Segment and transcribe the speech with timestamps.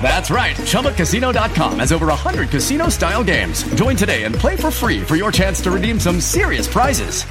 [0.00, 0.56] That's right.
[0.56, 3.64] ChumbaCasino.com has over 100 casino style games.
[3.74, 7.24] Join today and play for free for your chance to redeem some serious prizes.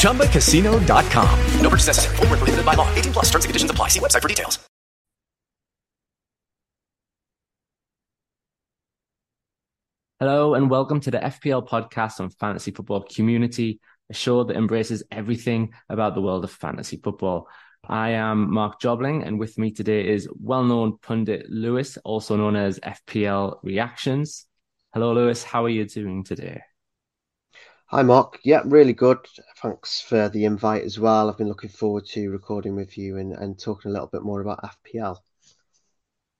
[0.00, 1.40] ChumbaCasino.com.
[1.60, 2.16] No purchase necessary.
[2.16, 2.88] Full prohibited by law.
[2.94, 3.88] 18 plus terms and conditions apply.
[3.88, 4.58] See website for details.
[10.18, 15.02] Hello and welcome to the FPL podcast on fantasy football community, a show that embraces
[15.10, 17.48] everything about the world of fantasy football.
[17.88, 22.56] I am Mark Jobling, and with me today is well known pundit Louis, also known
[22.56, 24.46] as FPL Reactions.
[24.92, 25.42] Hello, Louis.
[25.44, 26.62] How are you doing today?
[27.86, 28.40] Hi, Mark.
[28.42, 29.18] Yeah, really good.
[29.62, 31.30] Thanks for the invite as well.
[31.30, 34.40] I've been looking forward to recording with you and, and talking a little bit more
[34.40, 35.18] about FPL.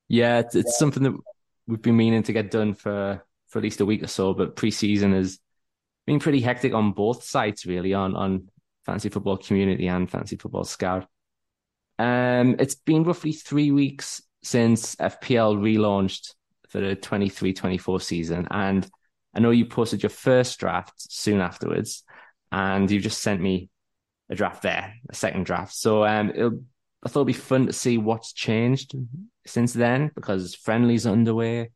[0.08, 1.14] Yeah, it's, it's something that
[1.69, 4.56] we've been meaning to get done for, for at least a week or so, but
[4.56, 5.39] preseason has
[6.08, 8.48] been pretty hectic on both sides, really, on, on
[8.84, 11.07] fantasy football community and fantasy football scout.
[11.98, 16.34] Um, it's been roughly three weeks since FPL relaunched
[16.68, 18.89] for the 23-24 season, and
[19.34, 22.02] I know you posted your first draft soon afterwards,
[22.52, 23.70] and you just sent me
[24.30, 25.74] a draft there, a second draft.
[25.74, 26.33] So um,
[27.05, 28.95] I thought it'd be fun to see what's changed
[29.46, 31.70] since then because friendlies are underway,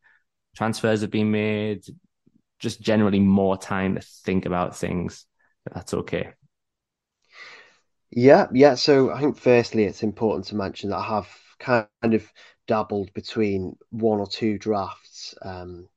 [0.57, 1.85] transfers have been made,
[2.59, 5.27] just generally more time to think about things.
[5.73, 6.33] that's okay.
[8.13, 8.75] Yeah, yeah.
[8.75, 11.29] So I think firstly, it's important to mention that I have
[11.59, 12.31] kind of
[12.67, 15.89] dabbled between one or two drafts um,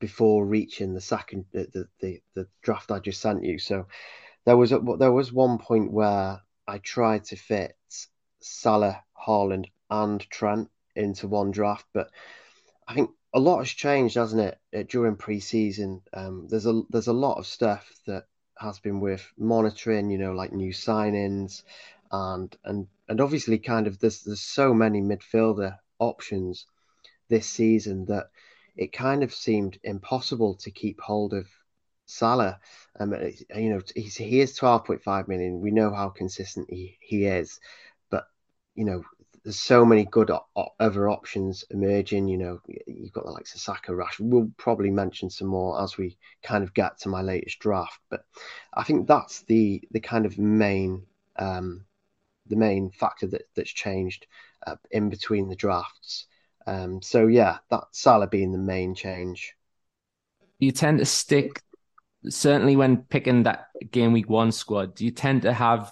[0.00, 3.58] before reaching the second the, the the draft I just sent you.
[3.58, 3.86] So
[4.46, 7.76] there was a, there was one point where I tried to fit
[8.40, 12.10] Salah, Haaland, and Trent into one draft, but
[12.88, 16.02] I think a lot has changed, hasn't it, during pre-season?
[16.12, 18.24] Um, there's a there's a lot of stuff that
[18.58, 21.62] has been with monitoring, you know, like new signings,
[22.10, 26.66] and and and obviously, kind of there's there's so many midfielder options
[27.28, 28.30] this season that
[28.76, 31.46] it kind of seemed impossible to keep hold of
[32.06, 32.58] Salah.
[32.98, 33.14] Um,
[33.54, 35.60] you know, he's, he is 12.5 million.
[35.60, 37.60] We know how consistent he, he is,
[38.10, 38.28] but
[38.74, 39.02] you know,
[39.48, 42.28] there's so many good o- other options emerging.
[42.28, 44.20] You know, you've got the likes of Saka, Rash.
[44.20, 47.98] We'll probably mention some more as we kind of get to my latest draft.
[48.10, 48.26] But
[48.74, 51.86] I think that's the the kind of main um,
[52.46, 54.26] the main factor that that's changed
[54.66, 56.26] uh, in between the drafts.
[56.66, 59.54] Um, so yeah, that Salah being the main change.
[60.58, 61.62] You tend to stick
[62.28, 64.94] certainly when picking that game week one squad.
[64.94, 65.90] Do you tend to have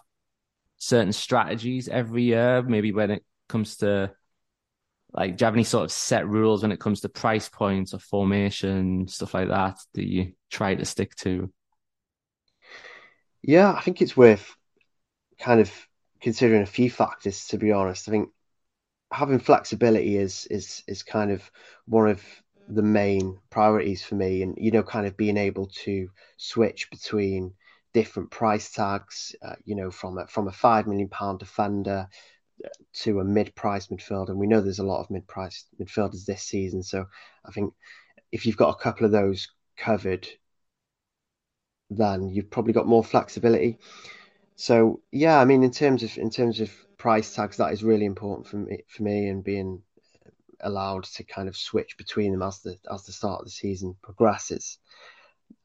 [0.76, 2.60] certain strategies every year?
[2.60, 4.12] Maybe when it comes to
[5.12, 7.94] like do you have any sort of set rules when it comes to price points
[7.94, 11.52] or formation stuff like that that you try to stick to?
[13.42, 14.56] Yeah i think it's worth
[15.38, 15.70] kind of
[16.20, 18.08] considering a few factors to be honest.
[18.08, 18.30] I think
[19.12, 21.48] having flexibility is is is kind of
[21.86, 22.22] one of
[22.68, 27.54] the main priorities for me and you know kind of being able to switch between
[27.94, 32.08] different price tags uh, you know from a from a 5 million pound defender
[32.94, 34.30] to a mid-priced midfielder.
[34.30, 36.82] And we know there's a lot of mid-priced midfielders this season.
[36.82, 37.06] So
[37.44, 37.74] I think
[38.32, 40.28] if you've got a couple of those covered,
[41.90, 43.78] then you've probably got more flexibility.
[44.56, 48.06] So yeah, I mean, in terms of in terms of price tags, that is really
[48.06, 49.82] important for me for me and being
[50.60, 53.94] allowed to kind of switch between them as the as the start of the season
[54.02, 54.78] progresses.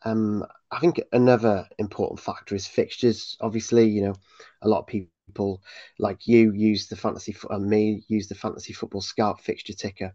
[0.03, 3.37] Um, I think another important factor is fixtures.
[3.39, 4.15] Obviously, you know,
[4.61, 5.61] a lot of people
[5.99, 10.13] like you use the fantasy and me use the fantasy football scout fixture ticker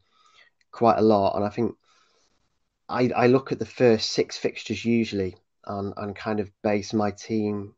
[0.72, 1.74] quite a lot, and I think
[2.88, 7.10] I I look at the first six fixtures usually and and kind of base my
[7.12, 7.74] team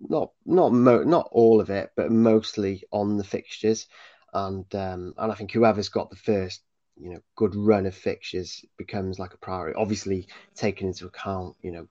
[0.00, 3.86] not not mo- not all of it, but mostly on the fixtures,
[4.32, 6.62] and um, and I think whoever's got the first
[6.98, 9.76] you know good run of fixtures becomes like a priority.
[9.76, 11.86] Obviously, taking into account you know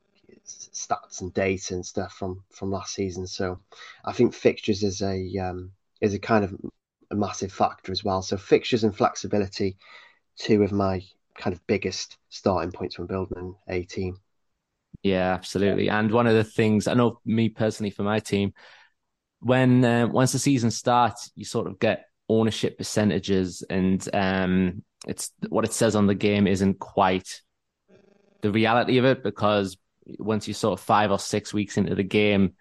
[0.45, 3.27] stats and data and stuff from from last season.
[3.27, 3.59] So
[4.03, 5.71] I think fixtures is a um,
[6.01, 6.55] is a kind of
[7.11, 8.21] a massive factor as well.
[8.21, 9.77] So fixtures and flexibility,
[10.37, 11.03] two of my
[11.37, 14.17] kind of biggest starting points when building a team.
[15.03, 15.89] Yeah, absolutely.
[15.89, 18.53] And one of the things I know, me personally, for my team,
[19.39, 25.31] when uh, once the season starts, you sort of get ownership percentages, and um, it's
[25.49, 27.41] what it says on the game isn't quite
[28.41, 29.77] the reality of it because
[30.19, 32.53] once you're sort of five or six weeks into the game,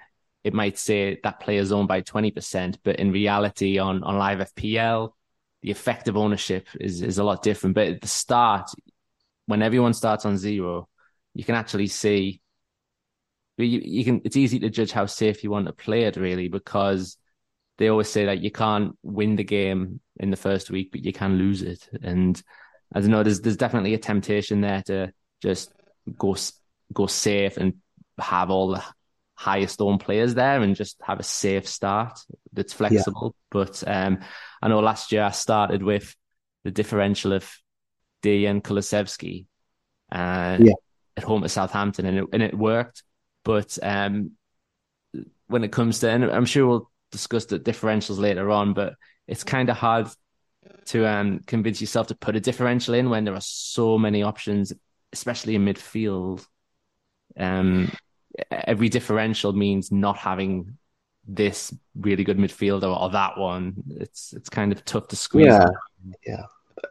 [0.43, 5.11] it might say that player's owned by 20%, but in reality on, on live FPL,
[5.63, 7.75] the effective ownership is, is a lot different.
[7.75, 8.71] But at the start,
[9.47, 10.89] when everyone starts on zero,
[11.35, 12.41] you can actually see
[13.57, 16.49] you, you can it's easy to judge how safe you want to play it really
[16.49, 17.17] because
[17.79, 21.13] they always say that you can't win the game in the first week, but you
[21.13, 21.89] can lose it.
[22.03, 22.41] And
[22.95, 25.13] I don't know, there's there's definitely a temptation there to
[25.43, 25.73] just
[26.17, 26.37] go
[26.93, 27.75] go safe and
[28.19, 28.85] have all the
[29.37, 32.19] highest owned players there and just have a safe start
[32.53, 33.35] that's flexible.
[33.35, 33.41] Yeah.
[33.51, 34.21] But um,
[34.63, 36.15] I know last year I started with
[36.63, 37.53] the differential of
[38.23, 39.47] Dejan Kulusevski
[40.13, 40.73] uh, yeah.
[41.17, 43.03] at home to Southampton, and it, and it worked.
[43.45, 44.33] But um,
[45.49, 48.95] when it comes to, and I'm sure we'll discuss the differentials later on, but
[49.29, 50.09] it's kind of hard
[50.87, 54.73] to um, convince yourself to put a differential in when there are so many options,
[55.13, 56.45] especially in midfield.
[57.39, 57.93] Um,
[58.51, 60.77] every differential means not having
[61.27, 63.75] this really good midfielder or that one.
[64.01, 65.47] It's it's kind of tough to squeeze.
[65.47, 65.69] Yeah,
[66.27, 66.43] yeah.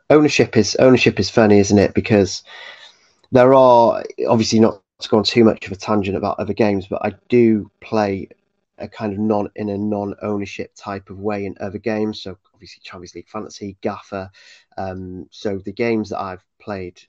[0.09, 1.93] Ownership is ownership is funny, isn't it?
[1.93, 2.43] Because
[3.31, 6.87] there are obviously not to go on too much of a tangent about other games,
[6.87, 8.29] but I do play
[8.83, 12.21] a kind of non in a non ownership type of way in other games.
[12.21, 14.29] So obviously Champions League Fantasy, Gaffer.
[14.77, 17.01] Um, so the games that I've played,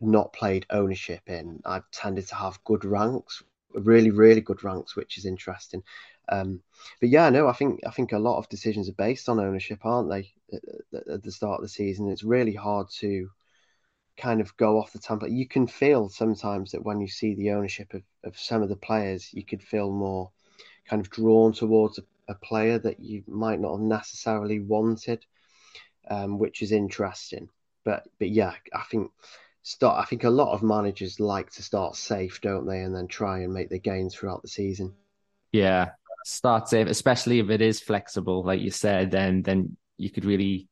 [0.00, 3.42] not played ownership in, I've tended to have good ranks,
[3.74, 5.82] really, really good ranks, which is interesting.
[6.28, 6.62] Um,
[7.00, 9.84] but yeah, no, I think I think a lot of decisions are based on ownership,
[9.84, 10.32] aren't they?
[10.52, 13.28] At, at the start of the season, it's really hard to
[14.16, 15.36] kind of go off the template.
[15.36, 18.76] You can feel sometimes that when you see the ownership of, of some of the
[18.76, 20.30] players, you could feel more
[20.88, 25.24] kind of drawn towards a, a player that you might not have necessarily wanted,
[26.08, 27.48] um, which is interesting.
[27.84, 29.10] But but yeah, I think
[29.62, 30.00] start.
[30.00, 33.40] I think a lot of managers like to start safe, don't they, and then try
[33.40, 34.94] and make the gains throughout the season.
[35.52, 35.90] Yeah,
[36.24, 39.10] start safe, especially if it is flexible, like you said.
[39.10, 40.68] Then then you could really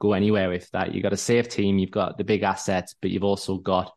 [0.00, 0.94] go anywhere with that.
[0.94, 3.92] You've got a safe team, you've got the big assets, but you've also got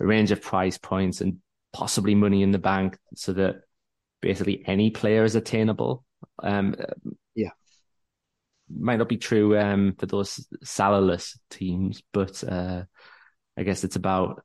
[0.00, 1.38] a range of price points and
[1.72, 3.62] possibly money in the bank so that
[4.20, 6.04] basically any player is attainable.
[6.42, 6.74] Um,
[7.34, 7.50] yeah.
[8.70, 12.84] Might not be true um, for those salaryless teams, but uh,
[13.56, 14.44] I guess it's about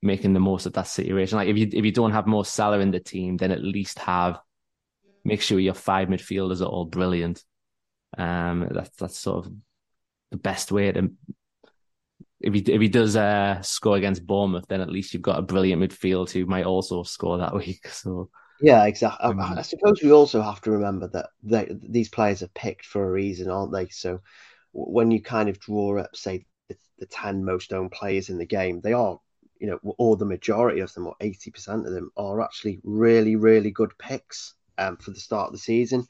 [0.00, 1.36] making the most of that situation.
[1.36, 3.98] Like if you if you don't have more Salah in the team, then at least
[3.98, 4.38] have
[5.24, 7.42] make sure your five midfielders are all brilliant.
[8.16, 9.52] Um, that's that's sort of
[10.30, 11.10] the best way to
[12.40, 15.42] if he if he does uh, score against Bournemouth, then at least you've got a
[15.42, 17.88] brilliant midfield who might also score that week.
[17.88, 19.34] So yeah, exactly.
[19.38, 23.04] I, I, suppose we also have to remember that they, these players are picked for
[23.04, 23.88] a reason, aren't they?
[23.88, 24.20] So
[24.72, 28.46] when you kind of draw up, say, the, the ten most owned players in the
[28.46, 29.18] game, they are,
[29.58, 33.36] you know, or the majority of them, or eighty percent of them, are actually really,
[33.36, 36.06] really good picks um, for the start of the season.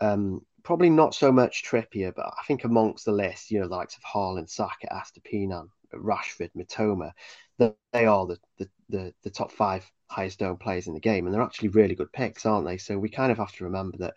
[0.00, 3.76] Um, probably not so much Trippier, but I think amongst the list, you know, the
[3.76, 7.12] likes of Haaland, Saka, Estupiñán, Rashford, Mitoma,
[7.58, 11.34] they are the, the, the, the top five highest owned players in the game, and
[11.34, 12.78] they're actually really good picks, aren't they?
[12.78, 14.14] So we kind of have to remember that,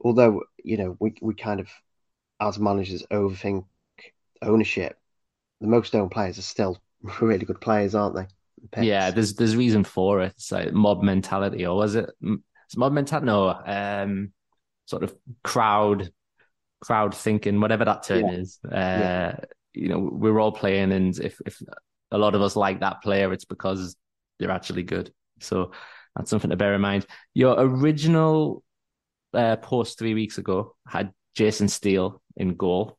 [0.00, 1.68] although you know we we kind of
[2.40, 3.64] as managers overthink
[4.42, 4.98] ownership,
[5.60, 6.78] the most owned players are still
[7.20, 8.26] really good players, aren't they?
[8.72, 8.86] Picks.
[8.86, 10.32] Yeah, there's there's reason for it.
[10.36, 12.10] It's like mob mentality, or was it?
[12.20, 13.26] It's mob mentality.
[13.26, 14.32] No, um,
[14.86, 16.10] sort of crowd
[16.80, 18.32] crowd thinking, whatever that term yeah.
[18.32, 18.58] is.
[18.64, 19.40] Uh, yeah.
[19.74, 21.60] You know, we're all playing, and if if
[22.10, 23.94] a lot of us like that player, it's because
[24.38, 25.12] they're actually good.
[25.40, 25.72] So
[26.14, 27.06] that's something to bear in mind.
[27.34, 28.62] Your original
[29.34, 32.98] uh, post three weeks ago had Jason Steele in goal.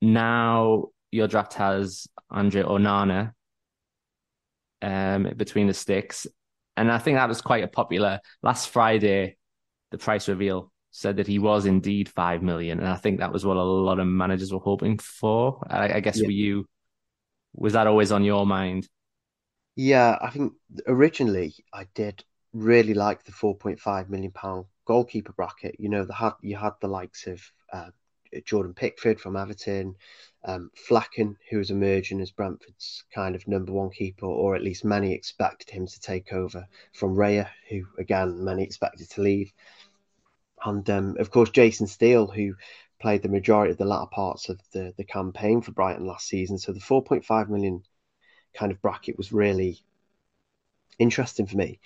[0.00, 3.32] Now your draft has Andre Onana.
[4.82, 6.26] um, between the sticks.
[6.76, 8.20] And I think that was quite a popular.
[8.42, 9.36] Last Friday,
[9.90, 13.44] the price reveal said that he was indeed five million, and I think that was
[13.44, 15.64] what a lot of managers were hoping for.
[15.68, 16.26] I, I guess yeah.
[16.26, 16.66] for you,
[17.54, 18.88] was that always on your mind?
[19.80, 20.54] Yeah, I think
[20.88, 25.76] originally I did really like the four point five million pound goalkeeper bracket.
[25.78, 27.40] You know, the had you had the likes of
[27.72, 27.90] uh,
[28.44, 29.94] Jordan Pickford from Everton,
[30.44, 34.84] um, Flekken, who was emerging as Brentford's kind of number one keeper, or at least
[34.84, 39.52] many expected him to take over from Raya, who again many expected to leave,
[40.64, 42.56] and um, of course Jason Steele, who
[43.00, 46.58] played the majority of the latter parts of the the campaign for Brighton last season.
[46.58, 47.84] So the 4.5 million
[48.58, 49.78] kind of bracket was really
[50.98, 51.78] interesting for me.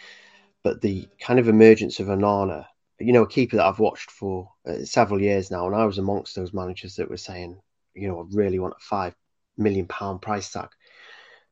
[0.62, 2.66] But the kind of emergence of Onana,
[2.98, 5.98] you know, a keeper that I've watched for uh, several years now, and I was
[5.98, 7.60] amongst those managers that were saying,
[7.94, 9.14] you know, I really want a five
[9.58, 10.70] million pound price tag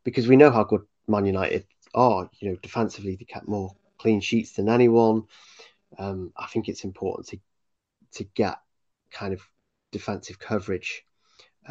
[0.05, 2.31] because we know how good Man United are.
[2.39, 5.25] You know, defensively they kept more clean sheets than anyone.
[5.99, 7.39] Um, I think it's important to
[8.13, 8.59] to get
[9.11, 9.43] kind of
[9.93, 11.05] defensive coverage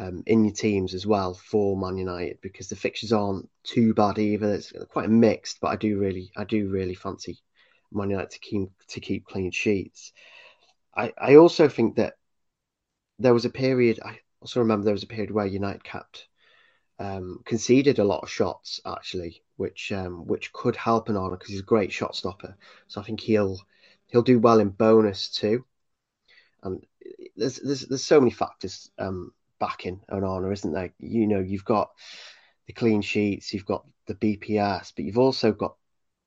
[0.00, 4.18] um, in your teams as well for Man United because the fixtures aren't too bad
[4.18, 4.54] either.
[4.54, 7.38] It's quite mixed, but I do really, I do really fancy
[7.92, 10.12] Man United to keep to keep clean sheets.
[10.96, 12.14] I, I also think that
[13.18, 14.00] there was a period.
[14.02, 16.26] I also remember there was a period where United kept
[16.98, 21.60] um, conceded a lot of shots actually, which um, which could help Onana because he's
[21.60, 22.56] a great shot stopper.
[22.88, 23.58] So I think he'll
[24.06, 25.66] he'll do well in bonus too.
[26.62, 26.86] And
[27.36, 30.92] there's there's there's so many factors um, backing Onana, isn't there?
[30.98, 31.90] You know, you've got
[32.66, 35.76] the clean sheets, you've got the BPS, but you've also got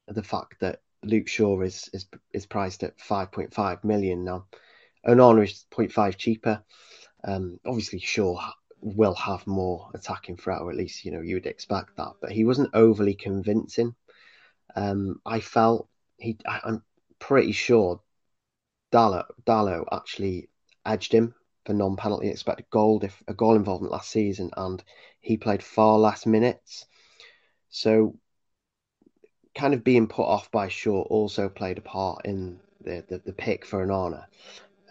[0.08, 4.46] the fact that Luke Shaw is is is priced at 5.5 million now.
[5.06, 6.64] Onana is 0.5 cheaper.
[7.26, 8.40] Um, obviously, Shaw
[8.80, 12.14] will have more attacking threat, or at least you know you would expect that.
[12.22, 13.96] But he wasn't overly convincing.
[14.76, 16.38] Um, I felt he.
[16.46, 16.84] I, am
[17.20, 18.02] pretty sure
[18.92, 20.50] Dalot Dalot actually
[20.86, 21.34] edged him
[21.66, 24.84] for non-penalty expected goal if a goal involvement last season, and
[25.22, 26.86] he played far less minutes.
[27.70, 28.16] So
[29.56, 33.34] kind of being put off by Shaw also played a part in the the, the
[33.34, 34.26] pick for Onana.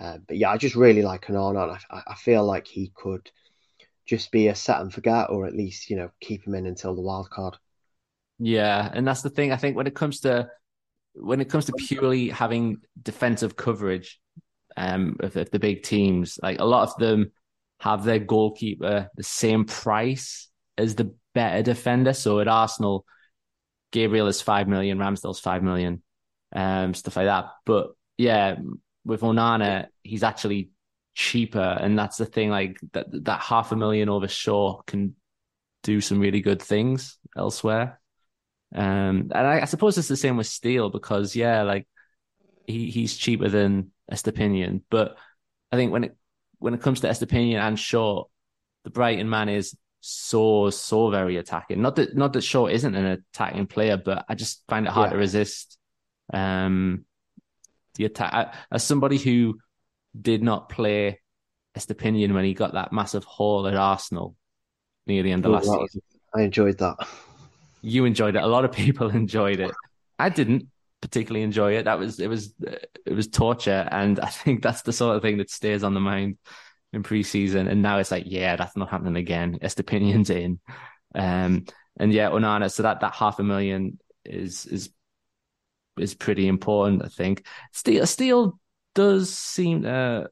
[0.01, 3.31] Uh, but yeah, I just really like Onana, and I, I feel like he could
[4.07, 6.95] just be a set and forget, or at least you know keep him in until
[6.95, 7.57] the wild card.
[8.39, 9.53] Yeah, and that's the thing.
[9.53, 10.51] I think when it comes to
[11.15, 14.21] when it comes to purely having defensive coverage
[14.77, 17.33] um, of, of the big teams, like a lot of them
[17.81, 20.49] have their goalkeeper the same price
[20.79, 22.13] as the better defender.
[22.13, 23.05] So at Arsenal,
[23.91, 26.03] Gabriel is five million, Ramsdale's five million,
[26.55, 27.47] um, stuff like that.
[27.67, 28.57] But yeah,
[29.05, 30.71] with Onana, he's actually
[31.15, 32.51] cheaper, and that's the thing.
[32.51, 35.15] Like that, that half a million over Shaw can
[35.83, 38.01] do some really good things elsewhere.
[38.75, 41.87] Um, and I, I suppose it's the same with Steele because yeah, like
[42.67, 45.17] he he's cheaper than Estupiñán, but
[45.71, 46.17] I think when it
[46.59, 48.25] when it comes to Estupiñán and Shaw,
[48.85, 51.81] the Brighton man is so so very attacking.
[51.81, 55.11] Not that not that Shaw isn't an attacking player, but I just find it hard
[55.11, 55.15] yeah.
[55.15, 55.79] to resist.
[56.33, 57.05] Um,
[57.97, 59.59] the attack as somebody who
[60.19, 61.21] did not play
[61.77, 64.37] Estupiñán when he got that massive haul at Arsenal
[65.07, 66.03] near the end of oh, last season.
[66.35, 66.97] I enjoyed that.
[67.83, 68.43] You enjoyed it.
[68.43, 69.73] A lot of people enjoyed it.
[70.19, 70.69] I didn't
[71.03, 71.85] particularly enjoy it.
[71.85, 75.37] That was it was it was torture, and I think that's the sort of thing
[75.39, 76.39] that stays on the mind
[76.95, 79.59] in preseason, and now it's like, yeah, that's not happening again.
[79.63, 80.61] Estupiñán's in,
[81.15, 81.65] um,
[81.99, 82.73] and yeah, Onana.
[82.73, 84.91] So that that half a million is is
[85.99, 87.45] is pretty important, I think.
[87.73, 88.59] Steele Steele
[88.95, 90.25] does seem uh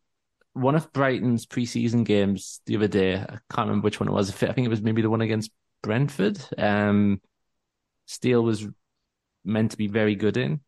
[0.53, 3.15] one of Brighton's preseason games the other day.
[3.17, 4.31] I can't remember which one it was.
[4.31, 5.50] I think it was maybe the one against
[5.83, 6.39] Brentford.
[6.59, 7.21] Um,
[8.23, 8.67] was
[9.45, 10.61] meant to be very good in.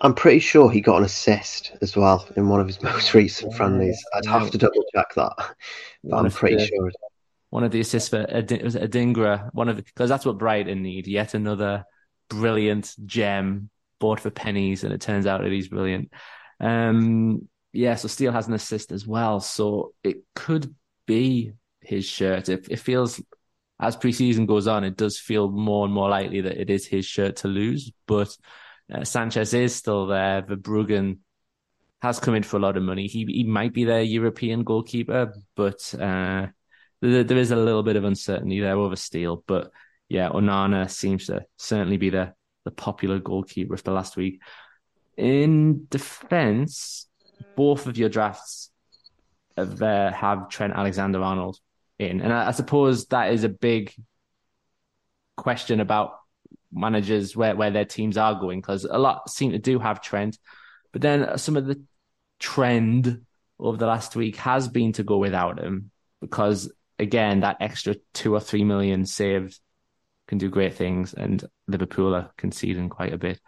[0.00, 3.54] I'm pretty sure he got an assist as well in one of his most recent
[3.54, 4.02] friendlies.
[4.14, 5.54] I'd have to double check that, but
[6.02, 6.90] one I'm pretty the, sure.
[7.50, 11.06] One of the assists for Ad- was Adingra, one of because that's what Brighton need.
[11.06, 11.84] Yet another
[12.28, 16.10] brilliant gem bought for pennies, and it turns out that he's brilliant.
[16.60, 20.74] Um, yeah, so Steele has an assist as well, so it could
[21.06, 22.48] be his shirt.
[22.48, 23.20] It, it feels
[23.78, 27.04] as preseason goes on, it does feel more and more likely that it is his
[27.04, 28.34] shirt to lose, but
[28.92, 30.42] uh, Sanchez is still there.
[30.42, 31.18] Verbruggen
[32.00, 33.06] has come in for a lot of money.
[33.06, 36.46] He he might be their European goalkeeper, but uh,
[37.02, 39.44] there, is a little bit of uncertainty there over Steele.
[39.46, 39.70] But
[40.08, 44.40] yeah, Onana seems to certainly be the the popular goalkeeper for the last week.
[45.16, 47.08] In defence,
[47.56, 48.70] both of your drafts
[49.56, 51.58] have, uh, have Trent Alexander Arnold
[51.98, 53.92] in, and I, I suppose that is a big
[55.36, 56.12] question about
[56.72, 60.38] managers where, where their teams are going because a lot seem to do have Trent.
[60.92, 61.82] But then some of the
[62.38, 63.24] trend
[63.58, 68.34] over the last week has been to go without him because, again, that extra two
[68.34, 69.58] or three million saved
[70.28, 73.40] can do great things, and Liverpool are conceding quite a bit.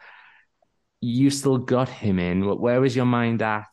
[1.01, 2.45] You still got him in.
[2.45, 3.67] Where was your mind at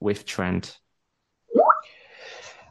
[0.00, 0.76] with Trent?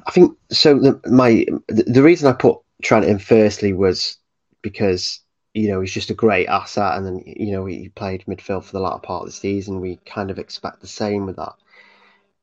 [0.05, 0.77] I think so.
[0.79, 4.17] The, my the reason I put Trent in firstly was
[4.61, 5.19] because
[5.53, 8.71] you know he's just a great asset, and then you know he played midfield for
[8.71, 9.81] the latter part of the season.
[9.81, 11.53] We kind of expect the same with that.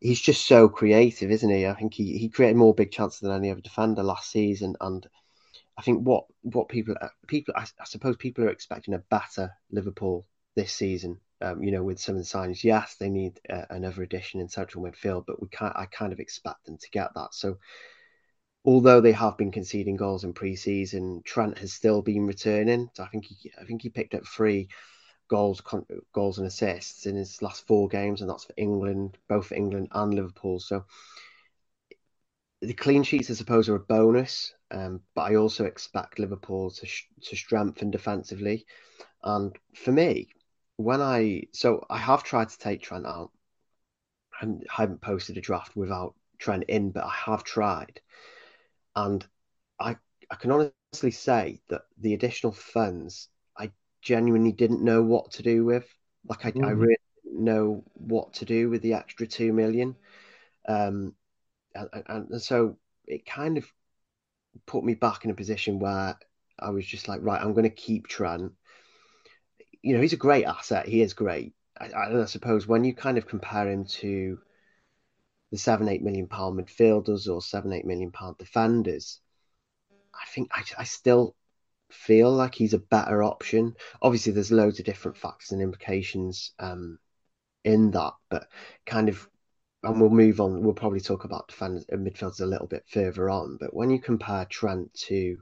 [0.00, 1.66] He's just so creative, isn't he?
[1.66, 5.06] I think he, he created more big chances than any other defender last season, and
[5.78, 9.52] I think what what people uh, people I, I suppose people are expecting a better
[9.70, 10.26] Liverpool
[10.56, 11.20] this season.
[11.42, 14.48] Um, you know, with some of the signings, yes, they need uh, another addition in
[14.48, 15.76] central midfield, but we can't.
[15.76, 17.34] I kind of expect them to get that.
[17.34, 17.58] So,
[18.64, 22.88] although they have been conceding goals in pre-season, Trent has still been returning.
[22.94, 24.68] So I think he, I think he picked up three
[25.28, 25.62] goals,
[26.12, 29.88] goals and assists in his last four games, and that's for England, both for England
[29.92, 30.60] and Liverpool.
[30.60, 30.84] So
[32.60, 36.86] the clean sheets, I suppose, are a bonus, um, but I also expect Liverpool to
[36.86, 38.66] sh- to strengthen defensively.
[39.24, 40.28] And for me,
[40.76, 43.30] when I so I have tried to take Trent out,
[44.40, 48.00] and haven't posted a draft without Trent in, but I have tried,
[48.96, 49.24] and
[49.78, 49.96] I
[50.30, 55.64] I can honestly say that the additional funds I genuinely didn't know what to do
[55.64, 55.86] with.
[56.26, 56.66] Like I, mm.
[56.66, 59.96] I really didn't know what to do with the extra two million.
[60.68, 61.14] Um,
[61.74, 61.88] and,
[62.30, 62.76] and so
[63.06, 63.66] it kind of
[64.66, 66.16] put me back in a position where
[66.58, 68.52] I was just like, right, I'm going to keep Trent.
[69.82, 70.86] You know, he's a great asset.
[70.86, 71.54] He is great.
[71.78, 74.38] I, I, suppose when you kind of compare him to
[75.50, 79.20] the seven, eight million pound midfielders or seven, eight million pound defenders,
[80.14, 81.34] I think I, I still
[81.90, 83.74] feel like he's a better option.
[84.00, 86.98] Obviously, there's loads of different factors and implications um,
[87.64, 88.48] in that, but
[88.86, 89.28] kind of
[89.82, 90.62] and we'll move on.
[90.62, 93.56] We'll probably talk about defenders and midfielders a little bit further on.
[93.58, 95.38] But when you compare Trent to,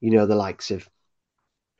[0.00, 0.88] you know, the likes of,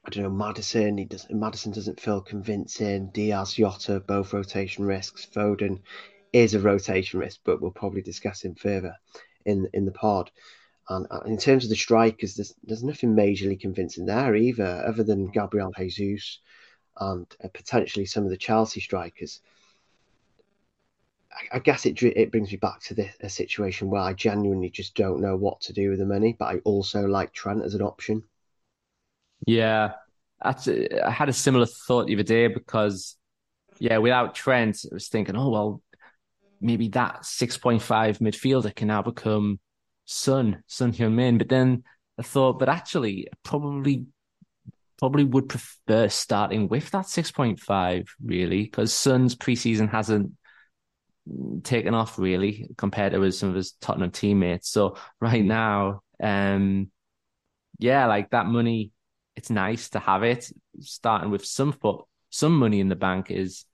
[0.04, 0.98] I don't know, Maddison.
[0.98, 3.10] he does Maddison doesn't feel convincing.
[3.10, 5.26] Diaz, Jota, both rotation risks.
[5.26, 5.80] Foden
[6.32, 8.96] is a rotation risk, but we'll probably discuss him further
[9.44, 10.30] in in the pod.
[10.88, 15.30] And in terms of the strikers, there's there's nothing majorly convincing there either, other than
[15.30, 16.40] Gabriel Jesus
[16.98, 19.40] and uh, potentially some of the Chelsea strikers.
[21.50, 24.94] I guess it it brings me back to this, a situation where I genuinely just
[24.94, 27.82] don't know what to do with the money, but I also like Trent as an
[27.82, 28.24] option.
[29.46, 29.92] Yeah,
[30.42, 30.68] that's.
[30.68, 33.16] I had a similar thought the other day because,
[33.78, 35.82] yeah, without Trent, I was thinking, oh well,
[36.60, 39.58] maybe that six point five midfielder can now become
[40.04, 41.84] Son Son Heung-min, but then
[42.18, 44.06] I thought, but actually, probably
[44.98, 50.30] probably would prefer starting with that six point five really because Son's preseason hasn't
[51.62, 54.68] taken off really compared to some of his Tottenham teammates.
[54.68, 56.90] So right now, um,
[57.78, 58.92] yeah, like that money,
[59.36, 60.50] it's nice to have it.
[60.80, 63.64] Starting with some foot, some money in the bank is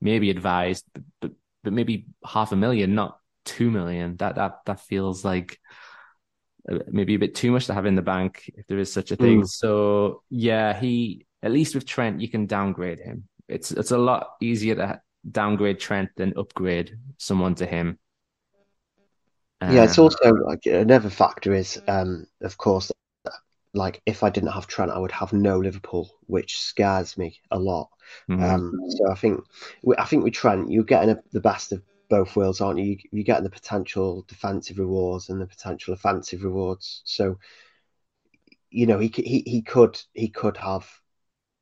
[0.00, 1.32] maybe advised, but, but
[1.64, 4.16] but maybe half a million, not two million.
[4.16, 5.58] That that that feels like
[6.88, 9.16] maybe a bit too much to have in the bank if there is such a
[9.16, 9.42] thing.
[9.42, 9.48] Mm.
[9.48, 13.28] So yeah, he at least with Trent, you can downgrade him.
[13.48, 15.00] It's it's a lot easier to
[15.30, 17.98] downgrade Trent than upgrade someone to him.
[19.60, 22.92] Yeah, it's um, also like another factor is, um, of course,
[23.78, 27.58] like if I didn't have Trent, I would have no Liverpool, which scares me a
[27.58, 27.88] lot.
[28.28, 28.42] Mm-hmm.
[28.42, 29.44] Um, so I think,
[29.96, 32.98] I think with Trent, you're getting a, the best of both worlds, aren't you?
[33.12, 37.02] You're getting the potential defensive rewards and the potential offensive rewards.
[37.04, 37.38] So,
[38.70, 40.86] you know, he he he could he could have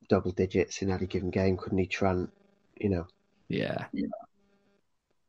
[0.09, 2.31] double digits in any given game, couldn't he, Trent?
[2.81, 3.07] You know.
[3.49, 3.85] Yeah.
[3.93, 4.07] Yeah,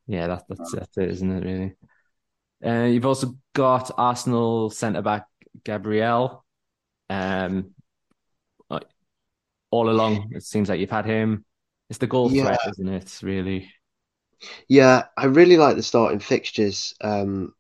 [0.08, 1.76] yeah that, that's, that's it, isn't it, really?
[2.66, 5.26] Uh, you've also got Arsenal centre back
[5.64, 6.44] Gabriel.
[7.10, 7.74] Um,
[9.72, 11.46] all along, it seems like you've had him.
[11.90, 12.46] It's the goal yeah.
[12.46, 13.20] threat, isn't it?
[13.22, 13.72] Really.
[14.68, 16.96] Yeah, I really like the starting fixtures.
[17.02, 17.54] Um,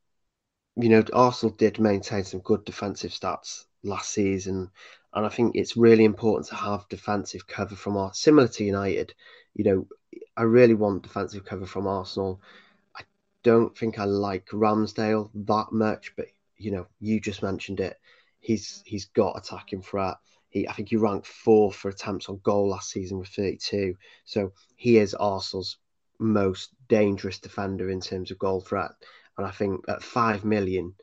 [0.75, 4.69] you know, Arsenal did maintain some good defensive stats last season,
[5.13, 9.13] and I think it's really important to have defensive cover from our similar to United.
[9.55, 9.87] You know,
[10.35, 12.41] I really want defensive cover from Arsenal.
[12.95, 13.01] I
[13.43, 17.97] don't think I like Ramsdale that much, but you know, you just mentioned it.
[18.47, 20.15] He's he's got attacking threat.
[20.47, 23.93] He I think he ranked fourth for attempts on goal last season with 32.
[24.23, 25.79] So he is Arsenal's
[26.17, 28.91] most dangerous defender in terms of goal threat.
[29.37, 30.95] And I think at five million,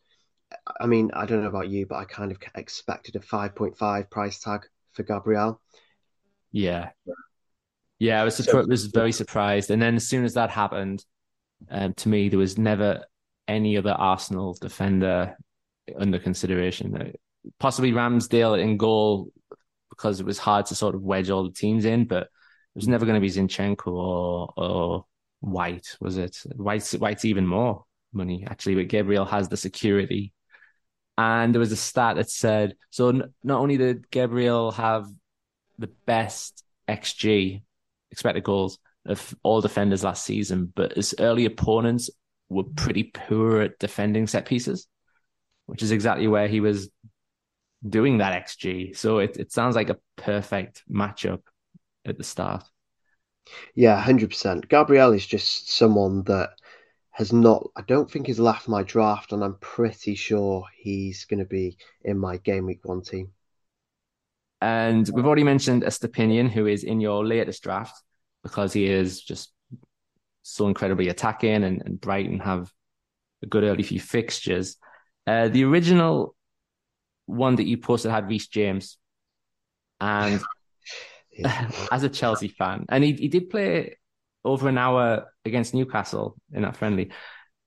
[0.80, 4.38] I mean, I don't know about you, but I kind of expected a 5.5 price
[4.38, 5.60] tag for Gabriel.
[6.50, 6.92] Yeah,
[7.98, 11.04] yeah, I was surprised, was very surprised, and then as soon as that happened,
[11.68, 13.04] um, to me there was never
[13.46, 15.36] any other Arsenal defender
[15.98, 17.12] under consideration.
[17.58, 19.30] Possibly Ramsdale in goal
[19.90, 22.30] because it was hard to sort of wedge all the teams in, but it
[22.76, 25.06] was never going to be Zinchenko or or
[25.40, 26.36] White, was it?
[26.56, 30.32] White's White's even more money actually, but Gabriel has the security.
[31.16, 33.12] And there was a stat that said so.
[33.42, 35.06] Not only did Gabriel have
[35.78, 37.62] the best xG
[38.10, 42.10] expected goals of all defenders last season, but his early opponents
[42.48, 44.88] were pretty poor at defending set pieces,
[45.66, 46.90] which is exactly where he was
[47.88, 48.96] doing that XG.
[48.96, 51.42] So it, it sounds like a perfect matchup
[52.04, 52.64] at the start.
[53.74, 54.68] Yeah, 100%.
[54.68, 56.50] Gabriel is just someone that
[57.10, 61.38] has not, I don't think he's left my draft, and I'm pretty sure he's going
[61.38, 63.30] to be in my game week one team.
[64.60, 68.02] And we've already mentioned Estupiñán, who is in your latest draft
[68.42, 69.52] because he is just
[70.42, 72.70] so incredibly attacking and, and Brighton have
[73.42, 74.76] a good early few fixtures.
[75.26, 76.33] Uh, the original
[77.26, 78.98] one that you posted had Reece James.
[80.00, 80.40] And
[81.90, 83.96] as a Chelsea fan, and he, he did play
[84.44, 87.10] over an hour against Newcastle in that friendly.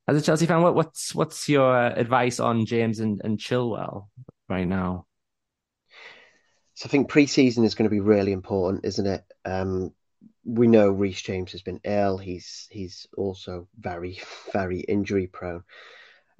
[0.07, 4.07] As a Chelsea fan, what, what's what's your advice on James and, and Chilwell
[4.47, 5.05] right now?
[6.75, 9.23] So I think pre-season is going to be really important, isn't it?
[9.43, 9.93] Um,
[10.45, 12.17] we know Reece James has been ill.
[12.17, 14.21] He's he's also very
[14.53, 15.63] very injury prone.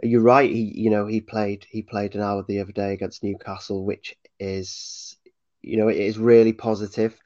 [0.01, 0.49] You're right.
[0.49, 4.15] He you know he played he played an hour the other day against Newcastle, which
[4.39, 5.17] is
[5.62, 7.19] you know it is really positive.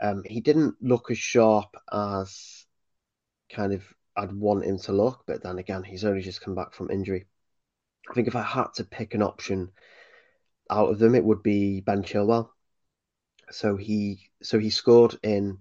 [0.00, 2.66] Um, he didn't look as sharp as
[3.50, 3.82] kind of
[4.16, 7.26] I'd want him to look, but then again, he's only just come back from injury.
[8.10, 9.70] I think if I had to pick an option
[10.70, 12.50] out of them, it would be Ben Chilwell.
[13.50, 15.58] So he so he scored in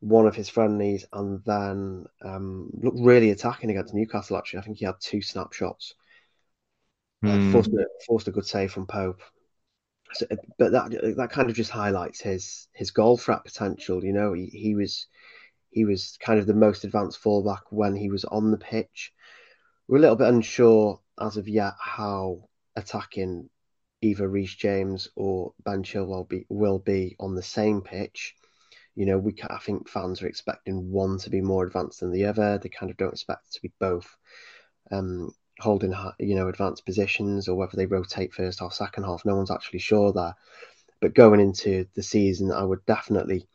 [0.00, 4.36] one of his friendlies and then um, looked really attacking against Newcastle.
[4.36, 5.94] Actually, I think he had two snapshots.
[7.24, 7.28] Mm.
[7.28, 7.52] Uh, hmm.
[7.52, 9.20] forced, a, forced a good save from Pope.
[10.12, 10.26] So,
[10.58, 14.02] but that that kind of just highlights his his goal threat potential.
[14.02, 15.06] You know, he, he was
[15.70, 19.12] he was kind of the most advanced fullback when he was on the pitch.
[19.86, 23.50] We're a little bit unsure as of yet how attacking
[24.00, 28.34] either Reece James or Ben Chilwell be, will be on the same pitch.
[28.98, 32.24] You know, we I think fans are expecting one to be more advanced than the
[32.24, 32.58] other.
[32.58, 34.08] They kind of don't expect to be both
[34.90, 39.24] um, holding, you know, advanced positions or whether they rotate first half, second half.
[39.24, 40.34] No one's actually sure there.
[41.00, 43.46] But going into the season, I would definitely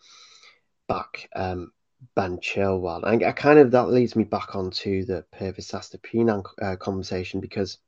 [0.87, 1.73] back um,
[2.15, 3.03] Ben Chilwell.
[3.03, 7.79] And I kind of that leads me back onto the Pervis Estupiñán uh, conversation because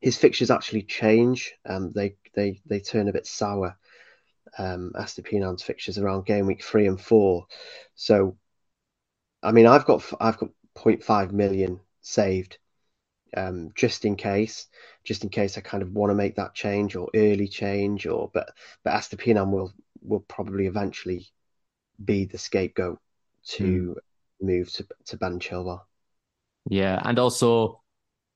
[0.00, 1.54] his fixtures actually change.
[1.66, 3.76] Um, they they they turn a bit sour.
[4.58, 7.46] Um, Estupiñán's fixtures around game week three and four.
[7.94, 8.36] So,
[9.42, 12.58] I mean, I've got I've got 0.5 million saved,
[13.36, 14.66] um, just in case,
[15.04, 18.30] just in case I kind of want to make that change or early change, or
[18.32, 18.50] but
[18.84, 19.72] but Estupiñán will
[20.02, 21.28] will probably eventually
[22.02, 22.98] be the scapegoat
[23.44, 24.44] to mm.
[24.44, 25.82] move to to Ben Chilwell.
[26.68, 27.82] Yeah, and also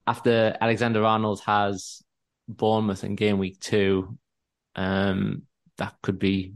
[0.07, 2.03] after Alexander Arnold has
[2.49, 4.19] Bournemouth in game week two,
[4.77, 5.43] um,
[5.79, 6.55] that could be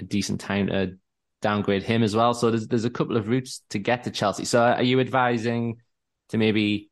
[0.00, 0.96] a decent time to
[1.40, 2.34] downgrade him as well.
[2.34, 4.44] So there's there's a couple of routes to get to Chelsea.
[4.44, 5.76] So are you advising
[6.30, 6.90] to maybe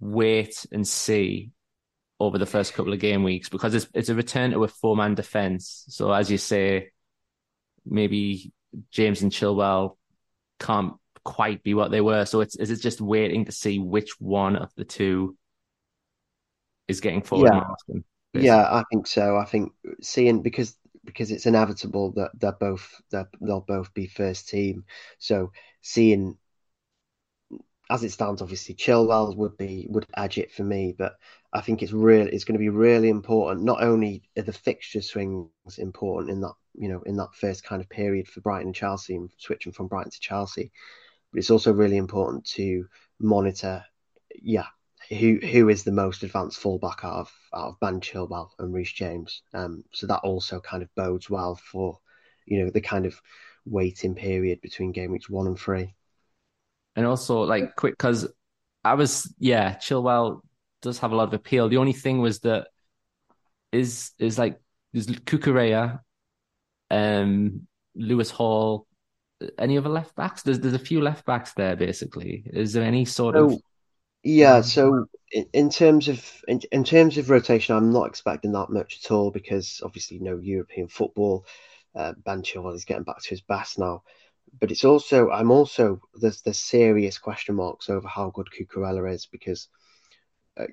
[0.00, 1.50] wait and see
[2.20, 4.96] over the first couple of game weeks because it's it's a return to a four
[4.96, 5.84] man defense.
[5.88, 6.90] So as you say,
[7.86, 8.52] maybe
[8.90, 9.96] James and Chilwell
[10.58, 12.24] can't quite be what they were.
[12.24, 15.36] So it's is it just waiting to see which one of the two
[16.88, 18.00] is getting forward yeah.
[18.32, 18.46] Basically.
[18.46, 19.36] Yeah, I think so.
[19.36, 24.48] I think seeing because because it's inevitable that they're both they're, they'll both be first
[24.48, 24.84] team.
[25.18, 26.36] So seeing
[27.90, 31.14] as it stands, obviously Chilwell would be would edge it for me, but
[31.52, 33.64] I think it's really it's going to be really important.
[33.64, 37.80] Not only are the fixture swings important in that you know in that first kind
[37.80, 40.70] of period for Brighton and Chelsea and switching from Brighton to Chelsea,
[41.32, 42.86] but it's also really important to
[43.18, 43.82] monitor,
[44.34, 44.66] yeah,
[45.08, 48.92] who who is the most advanced fullback out of out of Ben Chilwell and Reece
[48.92, 49.42] James.
[49.54, 51.98] Um, so that also kind of bodes well for,
[52.46, 53.20] you know, the kind of
[53.64, 55.94] waiting period between game weeks one and three.
[56.96, 58.28] And also, like, quick because
[58.84, 60.40] I was, yeah, Chilwell
[60.82, 61.68] does have a lot of appeal.
[61.68, 62.68] The only thing was that
[63.72, 64.60] is is like
[64.92, 66.00] there's Cucurella,
[66.90, 68.86] um, Lewis Hall,
[69.58, 70.42] any other left backs?
[70.42, 71.76] There's there's a few left backs there.
[71.76, 73.62] Basically, is there any sort so, of?
[74.22, 78.70] Yeah, so in, in terms of in, in, terms of rotation, I'm not expecting that
[78.70, 81.46] much at all because obviously no European football.
[81.94, 84.02] Uh, ben Chilwell is getting back to his best now,
[84.60, 89.26] but it's also I'm also there's there's serious question marks over how good Cucurella is
[89.26, 89.68] because
[90.56, 90.66] uh,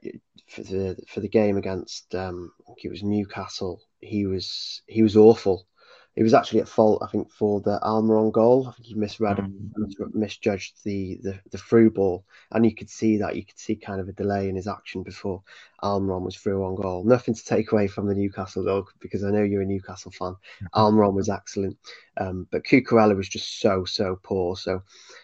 [0.47, 5.03] for the for the game against um, I think it was Newcastle, he was he
[5.03, 5.67] was awful
[6.15, 8.67] he was actually at fault, I think, for the Almiron goal.
[8.67, 10.13] I think he misread, mm.
[10.13, 13.35] misjudged the, the the through ball, and you could see that.
[13.35, 15.43] You could see kind of a delay in his action before
[15.83, 17.03] Almiron was through on goal.
[17.03, 20.35] Nothing to take away from the Newcastle dog because I know you're a Newcastle fan.
[20.35, 20.79] Mm-hmm.
[20.79, 21.77] Almiron was excellent,
[22.15, 24.55] um, but Cucurella was just so so poor.
[24.55, 24.83] So,